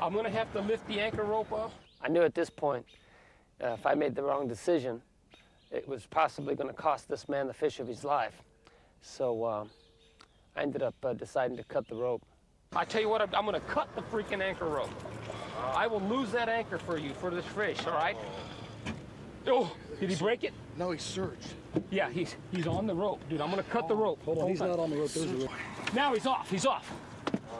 I'm 0.00 0.14
gonna 0.14 0.30
have 0.30 0.52
to 0.52 0.60
lift 0.60 0.86
the 0.86 1.00
anchor 1.00 1.24
rope 1.24 1.52
up. 1.52 1.72
I 2.00 2.08
knew 2.08 2.22
at 2.22 2.34
this 2.34 2.48
point, 2.48 2.86
uh, 3.62 3.68
if 3.68 3.84
I 3.86 3.94
made 3.94 4.14
the 4.14 4.22
wrong 4.22 4.46
decision, 4.46 5.02
it 5.70 5.86
was 5.88 6.06
possibly 6.06 6.54
gonna 6.54 6.72
cost 6.72 7.08
this 7.08 7.28
man 7.28 7.46
the 7.48 7.54
fish 7.54 7.80
of 7.80 7.88
his 7.88 8.04
life. 8.04 8.34
So 9.00 9.44
uh, 9.44 9.64
I 10.54 10.62
ended 10.62 10.82
up 10.82 10.94
uh, 11.02 11.12
deciding 11.12 11.56
to 11.56 11.64
cut 11.64 11.88
the 11.88 11.96
rope. 11.96 12.22
I 12.74 12.84
tell 12.84 13.00
you 13.00 13.08
what, 13.08 13.20
I'm, 13.20 13.34
I'm 13.34 13.44
gonna 13.44 13.60
cut 13.60 13.94
the 13.96 14.02
freaking 14.02 14.42
anchor 14.42 14.66
rope. 14.66 14.90
I 15.58 15.86
will 15.86 16.00
lose 16.02 16.30
that 16.32 16.48
anchor 16.48 16.78
for 16.78 16.98
you, 16.98 17.14
for 17.14 17.30
this 17.30 17.44
fish, 17.46 17.84
all 17.86 17.94
right? 17.94 18.16
Oh, 19.46 19.72
did 20.00 20.10
he 20.10 20.16
break 20.16 20.44
it? 20.44 20.52
No, 20.76 20.90
he 20.90 20.98
surged. 20.98 21.54
Yeah, 21.90 22.10
he's 22.10 22.36
he's 22.52 22.66
on 22.66 22.86
the 22.86 22.94
rope, 22.94 23.20
dude. 23.28 23.40
I'm 23.40 23.50
gonna 23.50 23.62
cut 23.64 23.88
the 23.88 23.96
rope. 23.96 24.22
Hold 24.24 24.38
on, 24.38 24.48
he's 24.48 24.60
not 24.60 24.78
on 24.78 24.90
the 24.90 24.96
rope. 24.96 25.10
There's 25.10 25.30
a 25.30 25.36
rope. 25.36 25.50
Now 25.94 26.14
he's 26.14 26.26
off. 26.26 26.50
He's 26.50 26.66
off. 26.66 26.90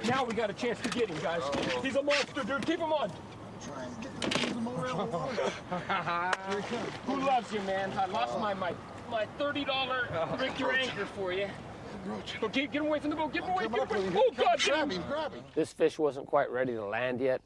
Now 0.09 0.25
we 0.25 0.35
got 0.35 0.51
a 0.51 0.53
chance 0.53 0.81
to 0.81 0.89
get 0.91 1.09
him, 1.09 1.19
guys. 1.23 1.43
He's 1.83 1.97
a 1.97 2.03
monster, 2.03 2.43
dude. 2.45 2.65
Keep 2.67 2.81
him 2.81 2.93
on. 2.93 3.11
Trying 3.65 3.95
to 3.95 4.01
get 4.03 4.21
the, 4.21 4.55
the 4.55 4.61
motor 4.61 4.87
out 4.89 5.01
of 5.01 5.11
the 5.11 5.19
water. 5.19 5.53
Who 7.07 7.21
loves 7.21 7.53
you, 7.53 7.61
man? 7.63 7.93
I 7.99 8.07
lost 8.07 8.39
my 8.39 8.55
my 8.55 8.75
my 9.11 9.27
thirty 9.39 9.65
dollar 9.65 10.09
Victor 10.39 10.73
anchor 10.73 11.07
for 11.07 11.33
you. 11.33 11.49
Roach. 12.05 12.37
Okay, 12.43 12.67
get 12.67 12.83
him 12.83 12.87
away 12.87 13.01
from 13.01 13.11
the 13.11 13.17
boat. 13.17 13.33
Get 13.33 13.43
him 13.45 13.51
away. 13.51 13.65
Coming 13.65 13.81
Get 13.81 13.91
up 13.91 13.97
him 13.97 14.15
away. 14.15 14.25
Oh 14.29 14.31
God, 14.37 14.61
Grab 14.61 14.91
him. 14.93 15.03
him, 15.03 15.05
grab 15.09 15.33
him. 15.33 15.43
This 15.55 15.73
fish 15.73 15.99
wasn't 15.99 16.27
quite 16.27 16.51
ready 16.51 16.75
to 16.75 16.85
land 16.85 17.21
yet, 17.21 17.41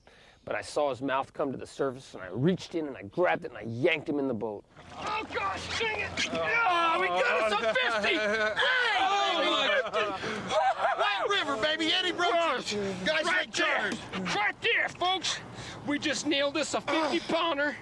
but 0.45 0.55
I 0.55 0.63
saw 0.63 0.91
his 0.91 1.03
mouth 1.03 1.33
come 1.33 1.53
to 1.53 1.59
the 1.59 1.67
surface 1.67 2.15
and 2.15 2.23
I 2.23 2.29
reached 2.33 2.75
in 2.75 2.87
and 2.87 2.97
I 2.97 3.03
grabbed 3.03 3.45
it 3.45 3.51
and 3.51 3.59
I 3.59 3.65
yanked 3.71 4.09
him 4.09 4.19
in 4.19 4.29
the 4.29 4.35
boat. 4.35 4.65
Oh 4.99 5.23
gosh, 5.33 5.79
dang 5.79 6.01
it! 6.01 6.11
Oh, 6.33 6.93
oh 6.97 7.01
we 7.01 7.09
got 7.09 7.53
us 7.53 7.61
a 7.61 8.01
fifty. 8.01 8.19
Oh, 9.03 10.19
White 10.97 11.39
River, 11.39 11.57
baby. 11.57 11.93
Eddie 11.93 12.13
Brooks. 12.13 12.75
Guys 13.05 13.25
Right 13.25 13.47
make 13.47 13.53
there, 13.53 13.67
charters. 13.67 13.99
right 14.35 14.55
there, 14.61 14.89
folks. 14.89 15.39
We 15.87 15.99
just 15.99 16.27
nailed 16.27 16.55
this 16.55 16.75
a 16.75 16.81
50 16.81 17.21
pounder. 17.33 17.77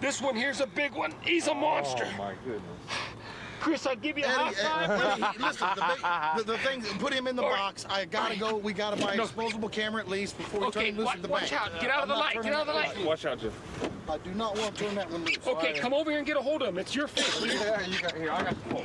This 0.00 0.20
one 0.20 0.36
here's 0.36 0.60
a 0.60 0.66
big 0.66 0.92
one. 0.92 1.14
He's 1.22 1.46
a 1.46 1.52
oh, 1.52 1.54
monster. 1.54 2.08
Oh 2.14 2.18
my 2.18 2.34
goodness. 2.44 2.62
Chris, 3.60 3.86
I'll 3.86 3.96
give 3.96 4.16
you 4.18 4.24
a 4.24 4.28
high 4.28 4.50
eh, 4.50 4.52
five. 4.52 4.90
Eddie, 4.90 5.22
Eddie, 5.22 5.38
listen, 5.42 5.68
the, 5.76 6.42
the, 6.44 6.52
the 6.52 6.58
thing, 6.58 6.82
put 6.98 7.12
him 7.12 7.26
in 7.26 7.36
the 7.36 7.42
All 7.42 7.50
right. 7.50 7.56
box. 7.58 7.86
I 7.90 8.04
gotta 8.04 8.38
go. 8.38 8.56
We 8.56 8.72
gotta 8.72 8.96
buy 9.02 9.14
a 9.14 9.16
No. 9.16 9.24
disposable 9.24 9.68
camera 9.68 10.00
at 10.00 10.08
least 10.08 10.36
before 10.38 10.60
we 10.60 10.66
Okay, 10.66 10.80
turn 10.80 10.88
him 10.90 10.96
loose 10.98 11.06
wa- 11.06 11.12
at 11.12 11.22
the 11.22 11.28
back. 11.28 11.40
watch 11.42 11.50
bank. 11.50 11.62
out. 11.74 11.80
Get 11.80 11.90
uh, 11.90 11.94
out 11.94 12.02
of 12.02 12.08
the 12.08 12.14
light. 12.14 12.42
Get 12.42 12.52
out 12.52 12.60
of 12.62 12.66
the 12.68 12.72
light. 12.74 13.04
Watch 13.04 13.24
out, 13.26 13.40
Jeff. 13.40 13.52
I 14.08 14.16
do 14.18 14.30
not 14.32 14.56
want 14.58 14.74
to 14.74 14.84
turn 14.84 14.94
that 14.94 15.10
one 15.10 15.24
loose. 15.24 15.36
Okay, 15.46 15.74
come 15.74 15.92
over 15.92 16.10
here 16.10 16.18
and 16.18 16.26
get 16.26 16.36
a 16.36 16.40
hold 16.40 16.62
of 16.62 16.68
him. 16.68 16.78
It's 16.78 16.94
your 16.94 17.08
fish. 17.08 17.28
Yeah, 17.58 17.84
you 17.86 18.00
got 18.00 18.16
here. 18.16 18.30
I 18.30 18.42
got 18.42 18.64
the 18.68 18.74
pole. 18.74 18.84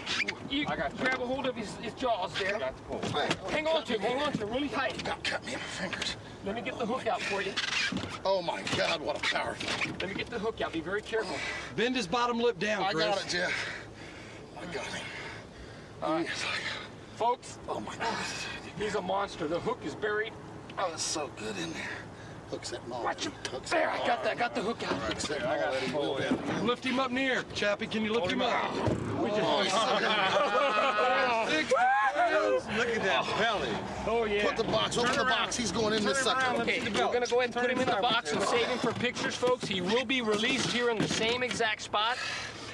You 0.50 0.66
I 0.68 0.76
got 0.76 0.92
you. 0.92 0.98
grab 1.06 1.22
a 1.22 1.26
hold 1.26 1.46
of 1.46 1.56
his, 1.56 1.74
his 1.76 1.94
jaws 1.94 2.32
I 2.42 2.60
got 2.60 2.76
the 2.76 2.84
pole. 2.84 3.22
Hang 3.50 3.68
on 3.68 3.84
to 3.86 3.94
him. 3.94 4.02
Hang 4.02 4.22
on 4.22 4.32
to 4.34 4.44
him 4.48 4.54
really 4.54 4.70
tight. 4.70 5.04
Got 5.04 5.24
cut 5.24 5.46
me 5.46 5.54
in 5.54 5.60
my 5.60 5.66
fingers. 5.66 6.18
Let 6.46 6.56
me 6.56 6.62
get 6.62 6.78
the 6.78 6.86
hook 6.86 7.08
out 7.08 7.22
for 7.22 7.42
you. 7.42 7.54
Oh 8.26 8.42
my 8.42 8.62
God, 8.76 9.00
what 9.02 9.18
a 9.18 9.22
power. 9.22 9.56
Let 10.02 10.10
me 10.10 10.16
get 10.16 10.28
the 10.30 10.40
hook 10.40 10.60
out. 10.62 10.74
Be 10.74 10.82
very 10.82 11.02
careful. 11.02 11.36
Bend 11.76 11.96
his 11.96 12.08
bottom 12.08 12.40
lip 12.40 12.60
down, 12.60 12.84
I 12.84 12.92
Chris. 12.92 13.06
got 13.06 13.26
it, 13.26 13.30
Jeff. 13.30 13.54
I 14.64 14.66
got 14.74 14.86
him. 14.86 15.06
All 16.02 16.14
right. 16.16 16.26
Yes, 16.26 16.46
Folks, 17.16 17.60
Oh 17.70 17.80
my 17.80 17.96
God. 17.96 18.08
he's 18.78 18.96
a 18.96 19.02
monster. 19.02 19.48
The 19.48 19.60
hook 19.60 19.80
is 19.86 19.94
buried. 19.94 20.34
Oh, 20.78 20.90
it's 20.94 21.04
so 21.04 21.30
good 21.38 21.56
in 21.58 21.72
there. 21.74 21.90
Hooks 22.50 22.72
that 22.72 22.88
mom. 22.88 23.04
Watch 23.04 23.26
him. 23.26 23.34
Hooks 23.52 23.70
There, 23.72 23.90
I 23.90 23.98
got 24.08 24.24
that. 24.24 24.38
Got 24.38 24.56
the 24.56 24.62
hook 24.62 24.82
out. 24.84 24.94
Hooks 25.02 25.28
that 25.28 25.46
I 25.46 25.60
got 25.60 25.74
it. 25.76 26.64
Lift 26.64 26.86
him 26.86 27.00
up 27.00 27.12
near, 27.12 27.44
Chappie. 27.54 27.88
Can 27.88 28.04
you 28.04 28.14
lift 28.14 28.32
him 28.32 28.42
up? 28.42 28.54
Oh, 28.54 29.20
oh 29.22 29.64
he's 29.64 29.74
so 29.74 30.00
good. 30.00 30.08
Look 32.78 32.88
at 32.88 33.04
that 33.04 33.26
belly. 33.38 33.70
Oh 34.08 34.26
yeah. 34.26 34.46
Put 34.48 34.58
the 34.58 34.64
box, 34.64 34.98
open 34.98 35.18
the 35.18 35.26
box. 35.26 35.58
He's 35.58 35.72
going 35.72 35.94
in 35.94 36.04
this 36.04 36.20
sucker. 36.20 36.62
Okay, 36.62 36.80
we're 36.82 36.90
gonna 36.92 37.28
go 37.28 37.40
ahead 37.40 37.46
and 37.46 37.54
put 37.54 37.70
him 37.70 37.80
in 37.80 37.88
the 37.88 38.02
box 38.02 38.32
and 38.32 38.42
save 38.44 38.66
him 38.68 38.78
for 38.78 38.92
pictures, 38.94 39.36
folks. 39.36 39.68
He 39.68 39.82
will 39.82 40.06
be 40.06 40.22
released 40.22 40.72
here 40.72 40.90
in 40.90 40.98
the 40.98 41.08
same 41.08 41.44
exact 41.44 41.82
spot. 41.82 42.18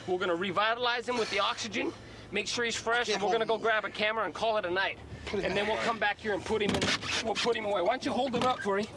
We're 0.08 0.18
gonna 0.18 0.36
revitalize 0.36 1.08
him 1.08 1.18
with 1.18 1.30
the 1.30 1.40
oxygen, 1.40 1.94
make 2.32 2.48
sure 2.48 2.66
he's 2.66 2.76
fresh, 2.76 3.10
and 3.10 3.22
we're 3.22 3.32
gonna 3.32 3.46
go 3.46 3.58
grab 3.58 3.86
a 3.86 3.90
camera 3.90 4.26
and 4.26 4.34
call 4.34 4.58
it 4.58 4.66
a 4.66 4.72
night. 4.72 4.98
And 5.34 5.56
then 5.56 5.68
we'll 5.68 5.78
come 5.78 6.00
back 6.00 6.20
here 6.20 6.34
and 6.34 6.44
put 6.44 6.62
him 6.62 6.72
in. 6.72 6.82
We'll 7.24 7.36
put 7.36 7.56
him 7.56 7.66
away. 7.66 7.82
Why 7.82 7.90
don't 7.90 8.06
you 8.06 8.12
hold 8.12 8.34
him 8.34 8.44
up 8.44 8.60
for 8.62 8.78
me? 8.78 8.88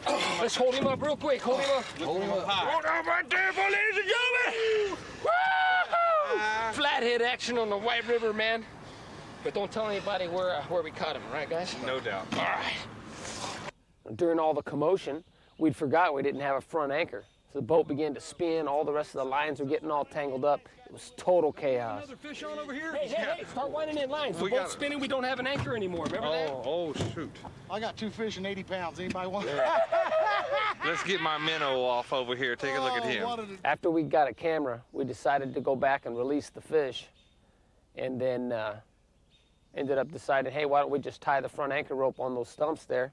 Let's 0.41 0.55
hold 0.55 0.73
him 0.73 0.87
up 0.87 1.01
real 1.01 1.15
quick. 1.15 1.41
Hold 1.41 1.59
him 1.59 1.69
up. 1.77 1.83
Hold 1.99 2.21
him 2.23 2.31
up. 2.31 2.47
Hold 2.47 2.85
up 2.85 3.05
right 3.05 3.29
there, 3.29 3.51
ladies 3.51 3.97
and 3.97 4.09
gentlemen. 4.09 4.97
Woo! 5.23 6.39
Flathead 6.73 7.21
action 7.21 7.57
on 7.57 7.69
the 7.69 7.77
White 7.77 8.07
River, 8.07 8.33
man. 8.33 8.65
But 9.43 9.53
don't 9.53 9.71
tell 9.71 9.89
anybody 9.89 10.27
where 10.27 10.55
uh, 10.55 10.63
where 10.63 10.81
we 10.81 10.89
caught 10.89 11.15
him, 11.15 11.21
all 11.27 11.33
right, 11.33 11.49
guys? 11.49 11.75
No 11.85 11.99
doubt. 11.99 12.25
All 12.33 12.39
right. 12.39 14.15
During 14.15 14.39
all 14.39 14.53
the 14.53 14.63
commotion, 14.63 15.23
we'd 15.59 15.75
forgot 15.75 16.13
we 16.13 16.23
didn't 16.23 16.41
have 16.41 16.55
a 16.55 16.61
front 16.61 16.91
anchor. 16.91 17.25
So 17.53 17.59
the 17.59 17.65
boat 17.65 17.87
began 17.87 18.15
to 18.15 18.19
spin, 18.19 18.67
all 18.67 18.83
the 18.83 18.91
rest 18.91 19.09
of 19.13 19.19
the 19.19 19.25
lines 19.25 19.59
were 19.59 19.67
getting 19.67 19.91
all 19.91 20.05
tangled 20.05 20.43
up. 20.43 20.59
It 20.87 20.91
was 20.91 21.13
total 21.17 21.53
chaos. 21.53 21.99
Another 22.03 22.15
fish 22.15 22.41
on 22.41 22.57
over 22.57 22.73
here? 22.73 22.93
Hey, 22.95 23.07
hey, 23.07 23.35
hey, 23.37 23.43
start 23.51 23.69
winding 23.69 23.97
in 23.99 24.09
lines. 24.09 24.37
The 24.39 24.45
We 24.45 24.49
boat's 24.49 24.59
got 24.61 24.67
it. 24.69 24.71
spinning, 24.71 24.99
we 24.99 25.07
don't 25.07 25.23
have 25.23 25.39
an 25.39 25.45
anchor 25.45 25.75
anymore. 25.75 26.05
Remember 26.05 26.31
that? 26.31 26.49
Oh, 26.49 26.91
oh 26.97 27.09
shoot. 27.13 27.29
I 27.69 27.79
got 27.79 27.95
two 27.95 28.09
fish 28.09 28.37
and 28.37 28.47
80 28.47 28.63
pounds. 28.63 28.99
Anybody 28.99 29.27
want? 29.27 29.47
Let's 30.85 31.03
get 31.03 31.21
my 31.21 31.37
minnow 31.37 31.83
off 31.83 32.11
over 32.11 32.35
here. 32.35 32.55
Take 32.55 32.75
a 32.75 32.81
look 32.81 32.93
at 32.93 33.03
Oh, 33.03 33.07
him. 33.07 33.23
what 33.23 33.45
After 33.63 33.91
we 33.91 34.01
got 34.01 34.27
a 34.27 34.33
camera, 34.33 34.81
we 34.91 35.05
decided 35.05 35.53
to 35.53 35.61
go 35.61 35.75
back 35.75 36.07
and 36.07 36.17
release 36.17 36.49
the 36.49 36.61
fish. 36.61 37.07
And 37.95 38.19
then 38.19 38.51
uh, 38.51 38.79
ended 39.75 39.99
up 39.99 40.11
deciding, 40.11 40.51
hey, 40.51 40.65
why 40.65 40.79
don't 40.81 40.89
we 40.89 40.97
just 40.97 41.21
tie 41.21 41.39
the 41.39 41.49
front 41.49 41.71
anchor 41.71 41.93
rope 41.93 42.19
on 42.19 42.33
those 42.33 42.49
stumps 42.49 42.85
there? 42.85 43.11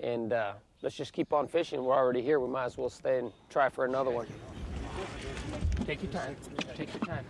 And 0.00 0.32
uh, 0.32 0.54
let's 0.84 0.94
just 0.94 1.14
keep 1.14 1.32
on 1.32 1.48
fishing. 1.48 1.82
We're 1.82 1.96
already 1.96 2.20
here. 2.20 2.38
We 2.38 2.48
might 2.48 2.66
as 2.66 2.76
well 2.76 2.90
stay 2.90 3.18
and 3.18 3.32
try 3.48 3.70
for 3.70 3.86
another 3.86 4.10
one. 4.10 4.26
Take 5.86 6.02
your 6.02 6.12
time. 6.12 6.36
Take 6.76 6.92
your 6.92 7.04
time. 7.06 7.24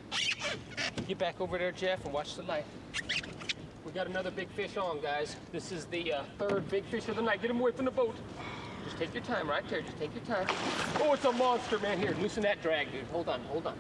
Get 1.07 1.19
back 1.19 1.41
over 1.41 1.57
there, 1.57 1.71
Jeff, 1.71 2.05
and 2.05 2.13
watch 2.13 2.35
the 2.35 2.43
light. 2.43 2.65
We 3.87 3.93
got 3.93 4.09
another 4.09 4.33
big 4.33 4.51
fish 4.51 4.77
on, 4.77 5.01
guys. 5.01 5.37
This 5.53 5.71
is 5.71 5.85
the 5.87 6.15
uh, 6.15 6.23
third 6.39 6.69
big 6.69 6.85
fish 6.87 7.09
of 7.09 7.17
the 7.17 7.23
night. 7.23 7.43
Get 7.43 7.51
him 7.51 7.61
away 7.61 7.71
from 7.71 7.85
the 7.85 7.91
boat. 7.93 8.17
Just 8.85 8.99
take 8.99 9.15
your 9.15 9.23
time 9.23 9.49
right 9.49 9.67
there. 9.71 9.83
Just 9.83 9.99
take 9.99 10.11
your 10.15 10.25
time. 10.25 10.49
Oh, 11.01 11.13
it's 11.13 11.25
a 11.25 11.33
monster, 11.33 11.79
man. 11.79 11.99
Here, 11.99 12.15
loosen 12.21 12.43
that 12.43 12.61
drag, 12.61 12.91
dude. 12.91 13.05
Hold 13.13 13.29
on, 13.29 13.41
hold 13.45 13.69
on. 13.69 13.79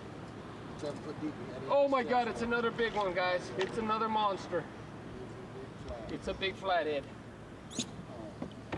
Oh 1.70 1.88
my 1.88 2.04
God, 2.04 2.28
it's 2.28 2.42
another 2.42 2.70
big 2.70 2.94
one, 2.94 3.12
guys. 3.12 3.50
It's 3.58 3.78
another 3.78 4.08
monster. 4.08 4.62
It's 6.10 6.28
a 6.28 6.34
big 6.34 6.54
flathead. 6.54 7.02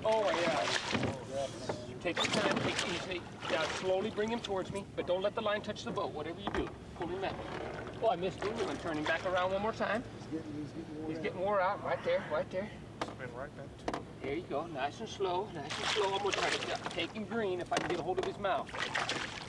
Oh 0.08 0.22
God. 0.22 1.76
Take 2.00 2.16
your 2.18 2.26
time, 2.26 2.56
take 2.58 2.78
it 2.78 2.86
easy. 2.94 3.22
Now 3.50 3.64
slowly 3.80 4.10
bring 4.10 4.28
him 4.28 4.38
towards 4.38 4.72
me, 4.72 4.84
but 4.94 5.08
don't 5.08 5.20
let 5.20 5.34
the 5.34 5.40
line 5.40 5.62
touch 5.62 5.82
the 5.82 5.90
boat, 5.90 6.12
whatever 6.12 6.38
you 6.40 6.50
do. 6.54 6.68
Pull 6.96 7.08
him 7.08 7.20
back. 7.20 7.34
Oh, 8.00 8.10
I 8.10 8.16
missed 8.16 8.40
him. 8.40 8.52
I'm 8.68 8.96
him 8.96 9.02
back 9.02 9.26
around 9.26 9.52
one 9.52 9.62
more 9.62 9.72
time. 9.72 10.04
He's 11.08 11.18
getting 11.18 11.40
wore 11.40 11.60
out, 11.60 11.84
right 11.84 11.98
there, 12.04 12.22
right 12.30 12.48
there. 12.50 12.70
Spin 13.02 13.34
right 13.36 13.50
back 13.56 13.94
to 13.94 14.00
There 14.22 14.34
you 14.34 14.44
go, 14.48 14.66
nice 14.66 15.00
and 15.00 15.08
slow, 15.08 15.48
nice 15.52 15.76
and 15.76 15.88
slow. 15.88 16.12
I'm 16.12 16.18
gonna 16.18 16.30
try 16.30 16.50
to 16.50 16.90
take 16.90 17.12
him 17.12 17.24
green 17.24 17.60
if 17.60 17.72
I 17.72 17.76
can 17.76 17.88
get 17.88 17.98
a 17.98 18.02
hold 18.02 18.20
of 18.20 18.24
his 18.24 18.38
mouth. 18.38 18.68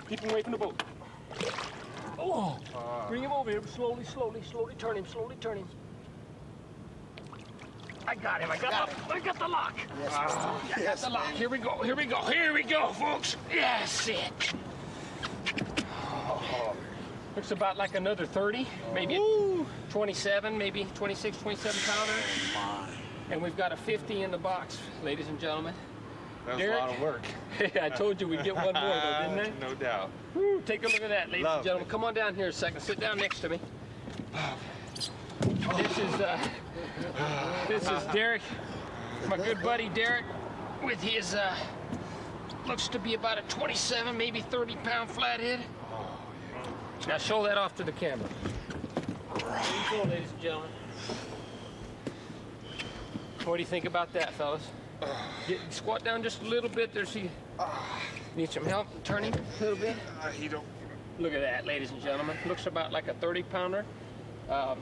Keep 0.09 0.21
him 0.21 0.31
away 0.31 0.41
from 0.41 0.53
the 0.53 0.57
boat. 0.57 0.81
Oh, 2.17 2.57
ah. 2.73 3.05
bring 3.07 3.21
him 3.21 3.31
over 3.31 3.51
here, 3.51 3.61
slowly, 3.75 4.03
slowly, 4.03 4.41
slowly 4.49 4.73
turn 4.79 4.97
him, 4.97 5.05
slowly 5.05 5.35
turn 5.39 5.59
him. 5.59 5.67
I 8.07 8.15
got 8.15 8.39
him, 8.39 8.49
I 8.49 8.57
got, 8.57 8.89
the, 8.89 9.13
I 9.13 9.19
got 9.19 9.37
the 9.37 9.47
lock. 9.47 9.77
Yes, 9.99 10.11
ah, 10.13 10.61
I 10.77 10.81
got 10.81 10.97
the 10.97 11.09
lock. 11.09 11.31
Here 11.31 11.49
we 11.49 11.57
go, 11.57 11.83
here 11.83 11.95
we 11.95 12.05
go, 12.05 12.21
here 12.21 12.53
we 12.53 12.63
go, 12.63 12.87
folks. 12.93 13.35
Yes, 13.53 14.07
it. 14.07 14.53
Oh. 15.91 16.73
Looks 17.35 17.51
about 17.51 17.75
like 17.75 17.95
another 17.95 18.25
30, 18.25 18.65
maybe 18.93 19.21
27, 19.89 20.57
maybe 20.57 20.87
26, 20.95 21.37
27 21.37 21.79
pounder. 21.85 22.13
Oh, 22.55 22.87
and 23.29 23.41
we've 23.41 23.57
got 23.57 23.73
a 23.73 23.77
50 23.77 24.23
in 24.23 24.31
the 24.31 24.37
box, 24.37 24.79
ladies 25.03 25.27
and 25.27 25.37
gentlemen. 25.37 25.73
That 26.45 26.55
was 26.55 26.63
Derek? 26.63 26.81
a 26.81 26.85
lot 26.85 26.95
of 26.95 27.01
work. 27.01 27.23
I 27.81 27.89
told 27.89 28.21
you 28.21 28.29
we'd 28.29 28.43
get 28.43 28.55
one 28.55 28.73
more, 28.73 28.73
though, 28.73 29.35
didn't 29.35 29.61
I? 29.61 29.67
no 29.67 29.75
doubt. 29.75 30.11
Woo, 30.33 30.61
take 30.65 30.83
a 30.83 30.87
look 30.87 31.01
at 31.01 31.09
that, 31.09 31.27
ladies 31.27 31.33
and 31.35 31.43
Lovely. 31.43 31.63
gentlemen. 31.65 31.89
Come 31.89 32.05
on 32.05 32.13
down 32.13 32.35
here 32.35 32.47
a 32.47 32.53
second. 32.53 32.79
Sit 32.79 33.01
down 33.01 33.17
next 33.17 33.41
to 33.41 33.49
me. 33.49 33.59
This 35.47 35.97
is 35.97 36.13
uh, 36.19 36.37
this 37.69 37.83
is 37.83 38.03
Derek, 38.11 38.41
my 39.29 39.37
good 39.37 39.61
buddy 39.61 39.87
Derek, 39.87 40.25
with 40.83 41.01
his 41.01 41.35
uh, 41.35 41.55
looks 42.67 42.89
to 42.89 42.99
be 42.99 43.13
about 43.13 43.37
a 43.37 43.43
27, 43.43 44.17
maybe 44.17 44.41
30 44.41 44.75
pound 44.83 45.09
flathead. 45.09 45.61
Now 47.07 47.17
show 47.17 47.43
that 47.43 47.57
off 47.57 47.75
to 47.75 47.83
the 47.83 47.93
camera. 47.93 48.27
Go, 49.89 50.03
ladies 50.03 50.31
and 50.31 50.41
gentlemen. 50.41 50.69
What 53.45 53.55
do 53.55 53.61
you 53.61 53.67
think 53.67 53.85
about 53.85 54.11
that, 54.13 54.33
fellas? 54.33 54.67
Get, 55.47 55.59
squat 55.69 56.03
down 56.03 56.23
just 56.23 56.41
a 56.41 56.45
little 56.45 56.69
bit. 56.69 56.93
There's 56.93 57.13
he. 57.13 57.29
Need 58.35 58.51
some 58.51 58.65
help 58.65 58.87
turning 59.05 59.33
a 59.33 59.61
little 59.61 59.77
bit? 59.77 59.95
Uh, 60.21 60.27
he 60.27 60.49
don't. 60.49 60.65
Look 61.19 61.33
at 61.33 61.39
that, 61.39 61.65
ladies 61.65 61.91
and 61.91 62.01
gentlemen. 62.01 62.35
Looks 62.45 62.67
about 62.67 62.91
like 62.91 63.07
a 63.07 63.13
30 63.13 63.43
pounder. 63.43 63.85
Um, 64.49 64.79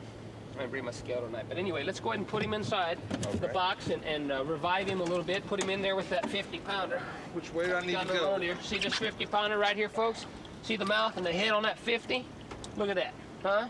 I'm 0.56 0.60
gonna 0.60 0.72
bring 0.72 0.86
my 0.86 0.92
scale 0.92 1.20
tonight. 1.20 1.48
But 1.50 1.58
anyway, 1.58 1.84
let's 1.84 2.00
go 2.00 2.12
ahead 2.12 2.20
and 2.20 2.28
put 2.28 2.42
him 2.42 2.54
inside 2.54 2.98
the 3.42 3.50
box 3.50 3.90
and, 3.90 4.02
and 4.06 4.32
uh, 4.32 4.46
revive 4.46 4.88
him 4.88 5.02
a 5.02 5.04
little 5.04 5.24
bit. 5.24 5.46
Put 5.48 5.62
him 5.62 5.70
in 5.70 5.82
there 5.82 5.98
with 5.98 6.10
that 6.12 6.30
50 6.30 6.60
pounder. 6.60 7.02
Which 7.34 7.54
way 7.54 7.66
do 7.66 7.76
I 7.76 7.86
need 7.86 8.00
to 8.00 8.06
go? 8.06 8.40
here. 8.40 8.56
See 8.62 8.78
this 8.78 8.94
50 8.94 9.26
pounder 9.26 9.58
right 9.58 9.76
here, 9.76 9.90
folks? 9.90 10.26
See 10.62 10.78
the 10.78 10.86
mouth 10.86 11.18
and 11.18 11.26
the 11.26 11.34
head 11.34 11.52
on 11.52 11.64
that 11.64 11.78
50? 11.78 12.26
Look 12.78 12.88
at 12.88 12.96
that, 12.96 13.14
huh? 13.44 13.68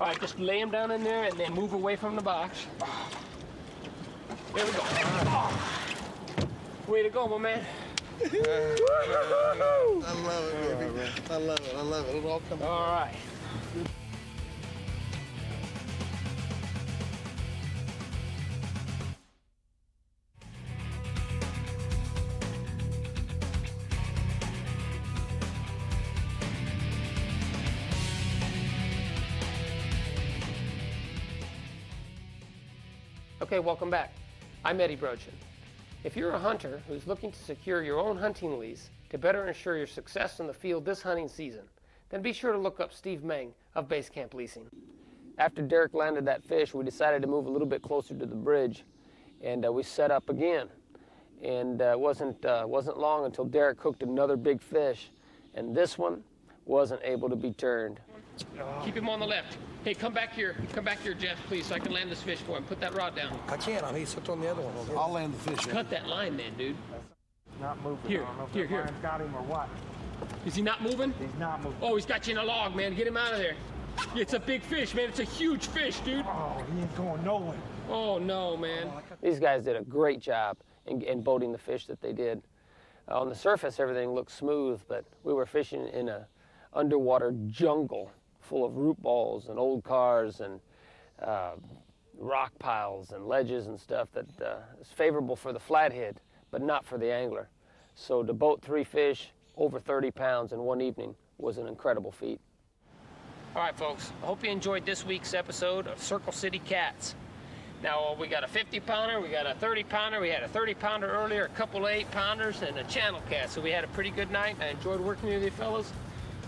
All 0.00 0.06
right, 0.06 0.18
just 0.18 0.38
lay 0.38 0.58
him 0.58 0.70
down 0.70 0.90
in 0.90 1.04
there 1.04 1.24
and 1.24 1.38
then 1.38 1.52
move 1.52 1.74
away 1.74 1.96
from 1.96 2.16
the 2.16 2.22
box. 2.22 2.66
There 4.54 4.64
we 4.64 4.72
go. 4.72 5.50
Way 6.88 7.02
to 7.02 7.10
go, 7.10 7.28
my 7.28 7.36
man. 7.36 7.60
I 8.24 8.28
love 10.24 10.54
it, 10.54 10.78
baby. 10.78 11.10
I 11.30 11.36
love 11.36 11.60
it. 11.60 11.74
I 11.76 11.82
love 11.82 12.08
it. 12.08 12.16
It'll 12.16 12.30
all 12.30 12.42
come. 12.48 12.62
All 12.62 12.92
right. 12.92 13.14
Okay, 33.46 33.60
welcome 33.60 33.90
back. 33.90 34.12
I'm 34.64 34.80
Eddie 34.80 34.96
Brochin. 34.96 35.30
If 36.02 36.16
you're 36.16 36.32
a 36.32 36.38
hunter 36.38 36.82
who's 36.88 37.06
looking 37.06 37.30
to 37.30 37.38
secure 37.38 37.80
your 37.80 38.00
own 38.00 38.16
hunting 38.16 38.58
lease 38.58 38.90
to 39.10 39.18
better 39.18 39.46
ensure 39.46 39.76
your 39.76 39.86
success 39.86 40.40
in 40.40 40.48
the 40.48 40.52
field 40.52 40.84
this 40.84 41.00
hunting 41.00 41.28
season, 41.28 41.62
then 42.10 42.22
be 42.22 42.32
sure 42.32 42.50
to 42.50 42.58
look 42.58 42.80
up 42.80 42.92
Steve 42.92 43.22
Meng 43.22 43.52
of 43.76 43.88
Base 43.88 44.08
Camp 44.08 44.34
Leasing. 44.34 44.66
After 45.38 45.62
Derek 45.62 45.94
landed 45.94 46.24
that 46.24 46.42
fish, 46.42 46.74
we 46.74 46.84
decided 46.84 47.22
to 47.22 47.28
move 47.28 47.46
a 47.46 47.48
little 47.48 47.68
bit 47.68 47.82
closer 47.82 48.16
to 48.16 48.26
the 48.26 48.34
bridge, 48.34 48.82
and 49.40 49.64
uh, 49.64 49.70
we 49.70 49.84
set 49.84 50.10
up 50.10 50.28
again. 50.28 50.66
And 51.40 51.80
uh, 51.80 51.92
it 51.92 52.00
wasn't 52.00 52.44
uh, 52.44 52.64
wasn't 52.66 52.98
long 52.98 53.26
until 53.26 53.44
Derek 53.44 53.80
hooked 53.80 54.02
another 54.02 54.36
big 54.36 54.60
fish, 54.60 55.12
and 55.54 55.72
this 55.72 55.96
one 55.96 56.24
wasn't 56.64 57.00
able 57.04 57.28
to 57.28 57.36
be 57.36 57.52
turned. 57.52 58.00
Keep 58.84 58.96
him 58.96 59.08
on 59.08 59.20
the 59.20 59.26
left. 59.26 59.58
Hey, 59.84 59.94
come 59.94 60.12
back 60.12 60.32
here. 60.32 60.56
Come 60.72 60.84
back 60.84 61.00
here, 61.00 61.14
Jeff, 61.14 61.38
please, 61.46 61.66
so 61.66 61.74
I 61.74 61.78
can 61.78 61.92
land 61.92 62.10
this 62.10 62.22
fish 62.22 62.38
for 62.40 62.56
him. 62.56 62.64
Put 62.64 62.80
that 62.80 62.94
rod 62.94 63.14
down. 63.14 63.38
I 63.48 63.56
can't. 63.56 63.84
I 63.84 63.92
mean, 63.92 64.00
he's 64.00 64.12
hooked 64.12 64.28
on 64.28 64.40
the 64.40 64.48
other 64.48 64.62
one. 64.62 64.98
I'll 64.98 65.12
land 65.12 65.34
the 65.34 65.38
fish. 65.38 65.66
Cut 65.66 65.88
that 65.90 66.08
line, 66.08 66.36
then, 66.36 66.54
dude. 66.58 66.76
Not 67.60 67.80
moving. 67.82 68.10
Here, 68.10 68.22
I 68.22 68.26
don't 68.26 68.38
know 68.38 68.44
if 68.44 68.52
here, 68.52 68.66
here. 68.66 68.90
got 69.00 69.20
him 69.20 69.34
or 69.34 69.42
what. 69.42 69.68
Is 70.44 70.54
he 70.54 70.62
not 70.62 70.82
moving? 70.82 71.14
He's 71.18 71.38
not 71.38 71.62
moving. 71.62 71.78
Oh, 71.80 71.94
he's 71.94 72.06
got 72.06 72.26
you 72.26 72.32
in 72.32 72.38
a 72.38 72.44
log, 72.44 72.74
man. 72.74 72.94
Get 72.94 73.06
him 73.06 73.16
out 73.16 73.32
of 73.32 73.38
there. 73.38 73.54
It's 74.14 74.34
a 74.34 74.40
big 74.40 74.62
fish, 74.62 74.94
man. 74.94 75.08
It's 75.08 75.20
a 75.20 75.24
huge 75.24 75.66
fish, 75.68 76.00
dude. 76.00 76.24
Oh, 76.26 76.62
he 76.74 76.80
ain't 76.80 76.96
going 76.96 77.24
nowhere. 77.24 77.56
Oh, 77.88 78.18
no, 78.18 78.56
man. 78.56 78.90
These 79.22 79.38
guys 79.38 79.64
did 79.64 79.76
a 79.76 79.82
great 79.82 80.20
job 80.20 80.58
in, 80.86 81.00
in 81.02 81.22
boating 81.22 81.52
the 81.52 81.58
fish 81.58 81.86
that 81.86 82.00
they 82.00 82.12
did. 82.12 82.42
Uh, 83.08 83.20
on 83.20 83.28
the 83.28 83.34
surface, 83.34 83.78
everything 83.78 84.10
looked 84.10 84.32
smooth, 84.32 84.80
but 84.88 85.04
we 85.22 85.32
were 85.32 85.46
fishing 85.46 85.86
in 85.88 86.08
a 86.08 86.26
underwater 86.72 87.32
jungle 87.46 88.10
full 88.46 88.64
of 88.64 88.76
root 88.76 89.00
balls 89.02 89.48
and 89.48 89.58
old 89.58 89.84
cars 89.84 90.40
and 90.40 90.60
uh, 91.22 91.52
rock 92.18 92.52
piles 92.58 93.12
and 93.12 93.26
ledges 93.26 93.66
and 93.66 93.78
stuff 93.78 94.08
that 94.12 94.26
uh, 94.40 94.56
is 94.80 94.88
favorable 94.88 95.36
for 95.36 95.52
the 95.52 95.60
flathead, 95.60 96.20
but 96.50 96.62
not 96.62 96.84
for 96.84 96.98
the 96.98 97.12
angler. 97.12 97.48
So 97.94 98.22
to 98.22 98.32
boat 98.32 98.62
three 98.62 98.84
fish 98.84 99.30
over 99.56 99.80
30 99.80 100.10
pounds 100.10 100.52
in 100.52 100.60
one 100.60 100.80
evening 100.80 101.14
was 101.38 101.58
an 101.58 101.66
incredible 101.66 102.12
feat. 102.12 102.40
All 103.54 103.62
right, 103.62 103.76
folks. 103.76 104.12
I 104.22 104.26
hope 104.26 104.44
you 104.44 104.50
enjoyed 104.50 104.84
this 104.84 105.04
week's 105.04 105.32
episode 105.32 105.86
of 105.86 105.98
Circle 105.98 106.32
City 106.32 106.58
Cats. 106.58 107.14
Now, 107.82 108.12
uh, 108.12 108.16
we 108.18 108.26
got 108.26 108.44
a 108.44 108.48
50 108.48 108.80
pounder, 108.80 109.20
we 109.20 109.28
got 109.28 109.46
a 109.46 109.54
30 109.54 109.84
pounder, 109.84 110.20
we 110.20 110.30
had 110.30 110.42
a 110.42 110.48
30 110.48 110.74
pounder 110.74 111.08
earlier, 111.10 111.44
a 111.44 111.48
couple 111.50 111.86
eight 111.88 112.10
pounders, 112.10 112.62
and 112.62 112.76
a 112.78 112.84
channel 112.84 113.20
cat. 113.28 113.50
So 113.50 113.60
we 113.60 113.70
had 113.70 113.84
a 113.84 113.88
pretty 113.88 114.10
good 114.10 114.30
night. 114.30 114.56
I 114.60 114.68
enjoyed 114.68 115.00
working 115.00 115.28
with 115.28 115.42
you 115.42 115.50
fellas. 115.50 115.92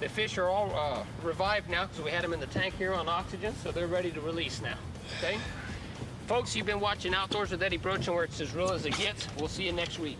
The 0.00 0.08
fish 0.08 0.38
are 0.38 0.48
all 0.48 0.72
uh, 0.74 1.02
revived 1.24 1.68
now 1.68 1.86
because 1.86 2.04
we 2.04 2.10
had 2.10 2.22
them 2.22 2.32
in 2.32 2.38
the 2.38 2.46
tank 2.46 2.74
here 2.76 2.94
on 2.94 3.08
oxygen, 3.08 3.54
so 3.62 3.72
they're 3.72 3.88
ready 3.88 4.12
to 4.12 4.20
release 4.20 4.62
now. 4.62 4.76
Okay? 5.18 5.38
Folks, 6.26 6.54
you've 6.54 6.66
been 6.66 6.78
watching 6.78 7.14
Outdoors 7.14 7.50
with 7.50 7.62
Eddie 7.62 7.78
Brochin, 7.78 8.14
where 8.14 8.24
it's 8.24 8.40
as 8.40 8.54
real 8.54 8.70
as 8.70 8.86
it 8.86 8.96
gets. 8.96 9.26
We'll 9.38 9.48
see 9.48 9.64
you 9.64 9.72
next 9.72 9.98
week. 9.98 10.18